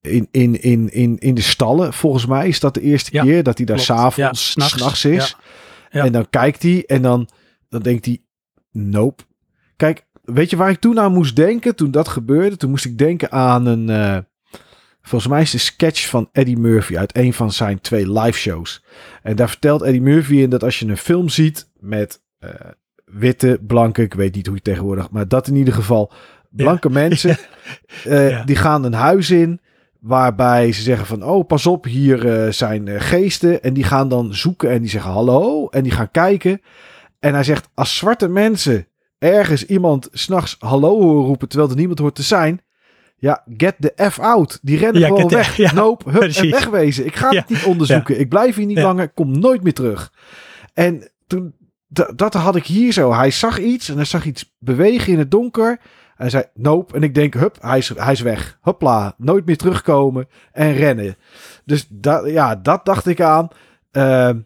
in, 0.00 0.28
in, 0.30 0.62
in, 0.62 0.92
in, 0.92 1.18
in 1.18 1.34
de 1.34 1.40
stallen. 1.40 1.92
Volgens 1.92 2.26
mij 2.26 2.48
is 2.48 2.60
dat 2.60 2.74
de 2.74 2.80
eerste 2.80 3.10
Ja, 3.12 3.22
keer 3.22 3.42
dat 3.42 3.56
hij 3.56 3.66
daar 3.66 3.78
s'avonds, 3.78 4.16
Ja, 4.16 4.32
s'nachts. 4.32 4.72
s'nachts 4.72 5.04
is. 5.04 5.28
Ja. 5.30 5.36
En 5.90 6.12
dan 6.12 6.30
kijkt 6.30 6.62
hij 6.62 6.84
en 6.86 7.02
dan, 7.02 7.28
dan 7.68 7.82
denkt 7.82 8.04
hij, 8.04 8.22
nope. 8.72 9.22
Kijk, 9.76 10.06
weet 10.24 10.50
je 10.50 10.56
waar 10.56 10.70
ik 10.70 10.80
toen 10.80 11.00
aan 11.00 11.12
moest 11.12 11.36
denken 11.36 11.74
toen 11.76 11.90
dat 11.90 12.08
gebeurde? 12.08 12.56
Toen 12.56 12.70
moest 12.70 12.84
ik 12.84 12.98
denken 12.98 13.30
aan 13.32 13.66
een, 13.66 13.90
eh, 13.90 14.18
volgens 15.02 15.30
mij 15.30 15.42
is 15.42 15.50
de 15.50 15.58
sketch 15.58 16.08
van 16.08 16.28
Eddie 16.32 16.58
Murphy 16.58 16.96
uit 16.96 17.16
een 17.16 17.32
van 17.32 17.52
zijn 17.52 17.80
twee 17.80 18.12
live 18.20 18.38
shows. 18.38 18.84
En 19.22 19.36
daar 19.36 19.48
vertelt 19.48 19.82
Eddie 19.82 20.02
Murphy 20.02 20.36
in 20.36 20.50
dat 20.50 20.62
als 20.62 20.78
je 20.78 20.86
een 20.86 20.96
film 20.96 21.28
ziet 21.28 21.70
met 21.78 22.22
eh, 22.38 22.50
witte, 23.04 23.58
blanke, 23.66 24.02
ik 24.02 24.14
weet 24.14 24.34
niet 24.34 24.46
hoe 24.46 24.56
je 24.56 24.62
tegenwoordig, 24.62 25.10
maar 25.10 25.28
dat 25.28 25.46
in 25.48 25.54
ieder 25.56 25.74
geval, 25.74 26.12
blanke 26.50 26.90
mensen, 27.02 27.36
eh, 28.04 28.30
Ja. 28.30 28.44
die 28.44 28.56
gaan 28.56 28.84
een 28.84 28.92
huis 28.92 29.30
in. 29.30 29.60
Waarbij 30.00 30.72
ze 30.72 30.82
zeggen 30.82 31.06
van, 31.06 31.24
oh 31.24 31.46
pas 31.46 31.66
op, 31.66 31.84
hier 31.84 32.28
eh, 32.44 32.52
zijn 32.52 32.88
eh, 32.88 33.00
geesten. 33.00 33.62
En 33.62 33.74
die 33.74 33.84
gaan 33.84 34.08
dan 34.08 34.34
zoeken 34.34 34.70
en 34.70 34.80
die 34.80 34.90
zeggen 34.90 35.10
hallo. 35.10 35.68
En 35.68 35.82
die 35.82 35.92
gaan 35.92 36.10
kijken. 36.10 36.60
En 37.20 37.34
hij 37.34 37.44
zegt, 37.44 37.68
als 37.74 37.96
zwarte 37.96 38.28
mensen 38.28 38.86
ergens 39.18 39.66
iemand 39.66 40.08
s'nachts 40.12 40.56
hallo 40.58 41.00
horen 41.00 41.26
roepen... 41.26 41.48
terwijl 41.48 41.70
er 41.70 41.76
niemand 41.76 41.98
hoort 41.98 42.14
te 42.14 42.22
zijn... 42.22 42.60
Ja, 43.20 43.44
get 43.56 43.74
the 43.80 43.92
F 44.10 44.18
out. 44.18 44.58
Die 44.62 44.78
rennen 44.78 45.00
Ja, 45.00 45.06
gewoon 45.06 45.28
the- 45.28 45.34
weg. 45.34 45.56
ja, 45.56 45.72
Nope, 45.72 46.10
hup, 46.10 46.22
en 46.22 46.50
wegwezen. 46.50 47.06
Ik 47.06 47.16
ga 47.16 47.30
Ja, 47.32 47.40
het 47.40 47.48
niet 47.48 47.64
onderzoeken. 47.64 48.20
Ik 48.20 48.28
blijf 48.28 48.56
hier 48.56 48.66
niet 48.66 48.78
langer. 48.78 49.04
Ik 49.04 49.14
kom 49.14 49.38
nooit 49.38 49.62
meer 49.62 49.72
terug. 49.72 50.12
En 50.74 51.10
toen, 51.26 51.54
dat 52.16 52.34
had 52.34 52.56
ik 52.56 52.66
hier 52.66 52.92
zo. 52.92 53.12
Hij 53.14 53.30
zag 53.30 53.58
iets 53.60 53.88
en 53.88 53.96
hij 53.96 54.04
zag 54.04 54.24
iets 54.24 54.54
bewegen 54.58 55.12
in 55.12 55.18
het 55.18 55.30
donker. 55.30 55.80
Hij 56.18 56.30
zei, 56.30 56.44
nope. 56.54 56.94
En 56.94 57.02
ik 57.02 57.14
denk, 57.14 57.34
hup, 57.34 57.56
hij 57.60 57.78
is, 57.78 57.88
hij 57.88 58.12
is 58.12 58.20
weg. 58.20 58.58
Hopla, 58.60 59.14
nooit 59.16 59.46
meer 59.46 59.56
terugkomen 59.56 60.28
en 60.52 60.72
rennen. 60.72 61.16
Dus 61.64 61.86
dat, 61.90 62.30
ja, 62.30 62.56
dat 62.56 62.84
dacht 62.84 63.06
ik 63.06 63.20
aan. 63.20 63.48
Ehm, 63.90 64.38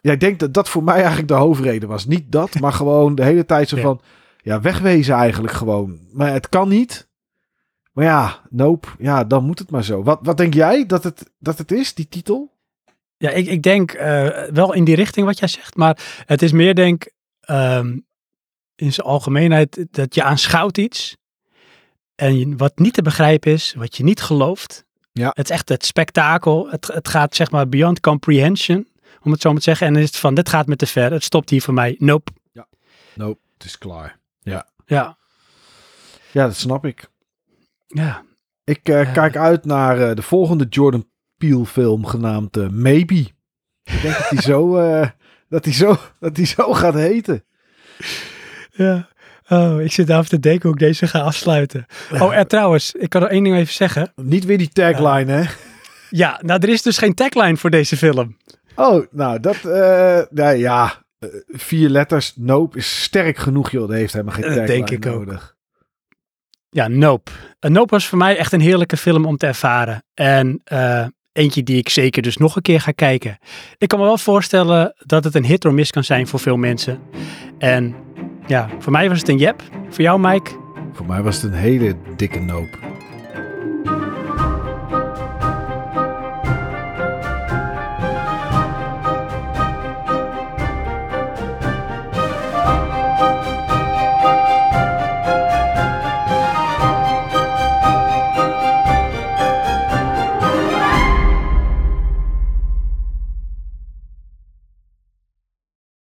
ja, 0.00 0.12
ik 0.12 0.20
denk 0.20 0.38
dat 0.38 0.54
dat 0.54 0.68
voor 0.68 0.84
mij 0.84 0.94
eigenlijk 0.94 1.28
de 1.28 1.34
hoofdreden 1.34 1.88
was. 1.88 2.06
Niet 2.06 2.32
dat, 2.32 2.60
maar 2.60 2.72
gewoon 2.72 3.14
de 3.14 3.24
hele 3.24 3.44
tijd 3.44 3.68
zo 3.68 3.76
van, 3.76 4.00
ja, 4.42 4.60
wegwezen 4.60 5.14
eigenlijk 5.14 5.52
gewoon. 5.54 5.98
Maar 6.12 6.32
het 6.32 6.48
kan 6.48 6.68
niet. 6.68 7.08
Maar 7.92 8.04
ja, 8.04 8.40
nope. 8.50 8.88
Ja, 8.98 9.24
dan 9.24 9.44
moet 9.44 9.58
het 9.58 9.70
maar 9.70 9.84
zo. 9.84 10.02
Wat, 10.02 10.18
wat 10.22 10.36
denk 10.36 10.54
jij 10.54 10.86
dat 10.86 11.04
het, 11.04 11.30
dat 11.38 11.58
het 11.58 11.72
is, 11.72 11.94
die 11.94 12.08
titel? 12.08 12.52
Ja, 13.16 13.30
ik, 13.30 13.46
ik 13.46 13.62
denk 13.62 13.92
eh, 13.92 14.42
wel 14.52 14.72
in 14.72 14.84
die 14.84 14.94
richting 14.94 15.26
wat 15.26 15.38
jij 15.38 15.48
zegt, 15.48 15.76
maar 15.76 16.22
het 16.26 16.42
is 16.42 16.52
meer 16.52 16.74
denk 16.74 17.10
ehm, 17.40 17.98
in 18.76 18.92
zijn 18.92 19.06
algemeenheid 19.06 19.86
dat 19.90 20.14
je 20.14 20.22
aanschouwt 20.22 20.78
iets 20.78 21.16
en 22.14 22.56
wat 22.56 22.78
niet 22.78 22.94
te 22.94 23.02
begrijpen 23.02 23.52
is, 23.52 23.74
wat 23.76 23.96
je 23.96 24.04
niet 24.04 24.20
gelooft. 24.20 24.84
Ja. 25.12 25.30
Het 25.34 25.44
is 25.50 25.54
echt 25.56 25.68
het 25.68 25.84
spektakel. 25.84 26.70
Het, 26.70 26.86
het 26.86 27.08
gaat 27.08 27.34
zeg 27.34 27.50
maar 27.50 27.68
beyond 27.68 28.00
comprehension, 28.00 28.88
om 29.22 29.32
het 29.32 29.40
zo 29.40 29.48
maar 29.48 29.58
te 29.58 29.64
zeggen. 29.64 29.86
En 29.86 29.92
dan 29.92 30.02
is 30.02 30.08
het 30.08 30.16
van, 30.18 30.34
dit 30.34 30.48
gaat 30.48 30.66
me 30.66 30.76
te 30.76 30.86
ver. 30.86 31.12
Het 31.12 31.24
stopt 31.24 31.50
hier 31.50 31.62
voor 31.62 31.74
mij. 31.74 31.96
Nope. 31.98 32.32
Nope, 33.14 33.40
het 33.54 33.64
is 33.66 33.78
klaar. 33.78 34.18
Ja, 34.40 34.66
Ja, 34.86 36.46
dat 36.46 36.56
snap 36.56 36.84
ik. 36.84 37.08
ja. 37.86 38.24
Ik 38.64 38.88
eh, 38.88 39.02
Ja. 39.04 39.12
kijk 39.12 39.36
uit 39.36 39.64
naar 39.64 40.08
eh, 40.08 40.16
de 40.16 40.22
volgende 40.22 40.66
Jordan 40.68 41.10
Peele 41.36 41.66
film 41.66 42.06
genaamd 42.06 42.56
eh, 42.56 42.68
Maybe. 42.68 43.14
Ik 43.82 44.02
denk 44.02 44.16
dat 44.18 44.28
die 44.30 44.40
zo, 44.40 44.70
dat 45.48 45.64
zo, 45.66 45.96
dat 46.20 46.34
die 46.34 46.46
zo 46.46 46.72
gaat 46.72 46.94
heten. 46.94 47.44
Ja. 48.76 49.08
Oh, 49.48 49.80
ik 49.80 49.92
zit 49.92 50.10
af 50.10 50.28
te 50.28 50.38
denken 50.38 50.62
hoe 50.62 50.72
ik 50.72 50.78
deze 50.86 51.06
ga 51.06 51.20
afsluiten. 51.20 51.86
Oh, 52.20 52.36
en 52.36 52.46
trouwens, 52.48 52.92
ik 52.92 53.08
kan 53.08 53.22
er 53.22 53.28
één 53.28 53.44
ding 53.44 53.56
even 53.56 53.72
zeggen. 53.74 54.12
Niet 54.16 54.44
weer 54.44 54.58
die 54.58 54.68
tagline, 54.68 55.32
hè? 55.32 55.44
Ja, 56.10 56.40
nou, 56.42 56.60
er 56.62 56.68
is 56.68 56.82
dus 56.82 56.98
geen 56.98 57.14
tagline 57.14 57.56
voor 57.56 57.70
deze 57.70 57.96
film. 57.96 58.36
Oh, 58.76 59.06
nou, 59.10 59.40
dat, 59.40 59.56
eh, 59.56 60.20
nou 60.30 60.56
ja, 60.56 61.02
eh, 61.18 61.28
vier 61.48 61.88
letters, 61.88 62.32
Nope, 62.36 62.78
is 62.78 63.02
sterk 63.02 63.36
genoeg, 63.38 63.70
joh. 63.70 63.88
Dat 63.88 63.96
heeft 63.96 64.12
helemaal 64.12 64.34
geen 64.34 64.44
Dat 64.44 64.54
tagline 64.54 64.76
denk 64.76 64.90
ik 65.04 65.06
ook. 65.12 65.18
nodig. 65.26 65.54
Ja, 66.70 66.88
Nope. 66.88 67.30
Nope 67.60 67.90
was 67.90 68.06
voor 68.06 68.18
mij 68.18 68.36
echt 68.36 68.52
een 68.52 68.60
heerlijke 68.60 68.96
film 68.96 69.24
om 69.26 69.36
te 69.36 69.46
ervaren. 69.46 70.04
En 70.14 70.60
eh, 70.64 71.06
eentje 71.32 71.62
die 71.62 71.76
ik 71.78 71.88
zeker 71.88 72.22
dus 72.22 72.36
nog 72.36 72.56
een 72.56 72.62
keer 72.62 72.80
ga 72.80 72.90
kijken. 72.92 73.38
Ik 73.78 73.88
kan 73.88 73.98
me 73.98 74.04
wel 74.04 74.18
voorstellen 74.18 74.94
dat 74.98 75.24
het 75.24 75.34
een 75.34 75.44
hit 75.44 75.64
or 75.64 75.74
miss 75.74 75.90
kan 75.90 76.04
zijn 76.04 76.26
voor 76.26 76.40
veel 76.40 76.56
mensen. 76.56 77.00
En 77.58 77.94
ja, 78.46 78.68
voor 78.78 78.92
mij 78.92 79.08
was 79.08 79.18
het 79.18 79.28
een 79.28 79.38
jep. 79.38 79.62
Voor 79.88 80.04
jou, 80.04 80.20
Mike? 80.20 80.50
Voor 80.92 81.06
mij 81.06 81.22
was 81.22 81.42
het 81.42 81.52
een 81.52 81.58
hele 81.58 81.96
dikke 82.16 82.40
Nope. 82.40 82.78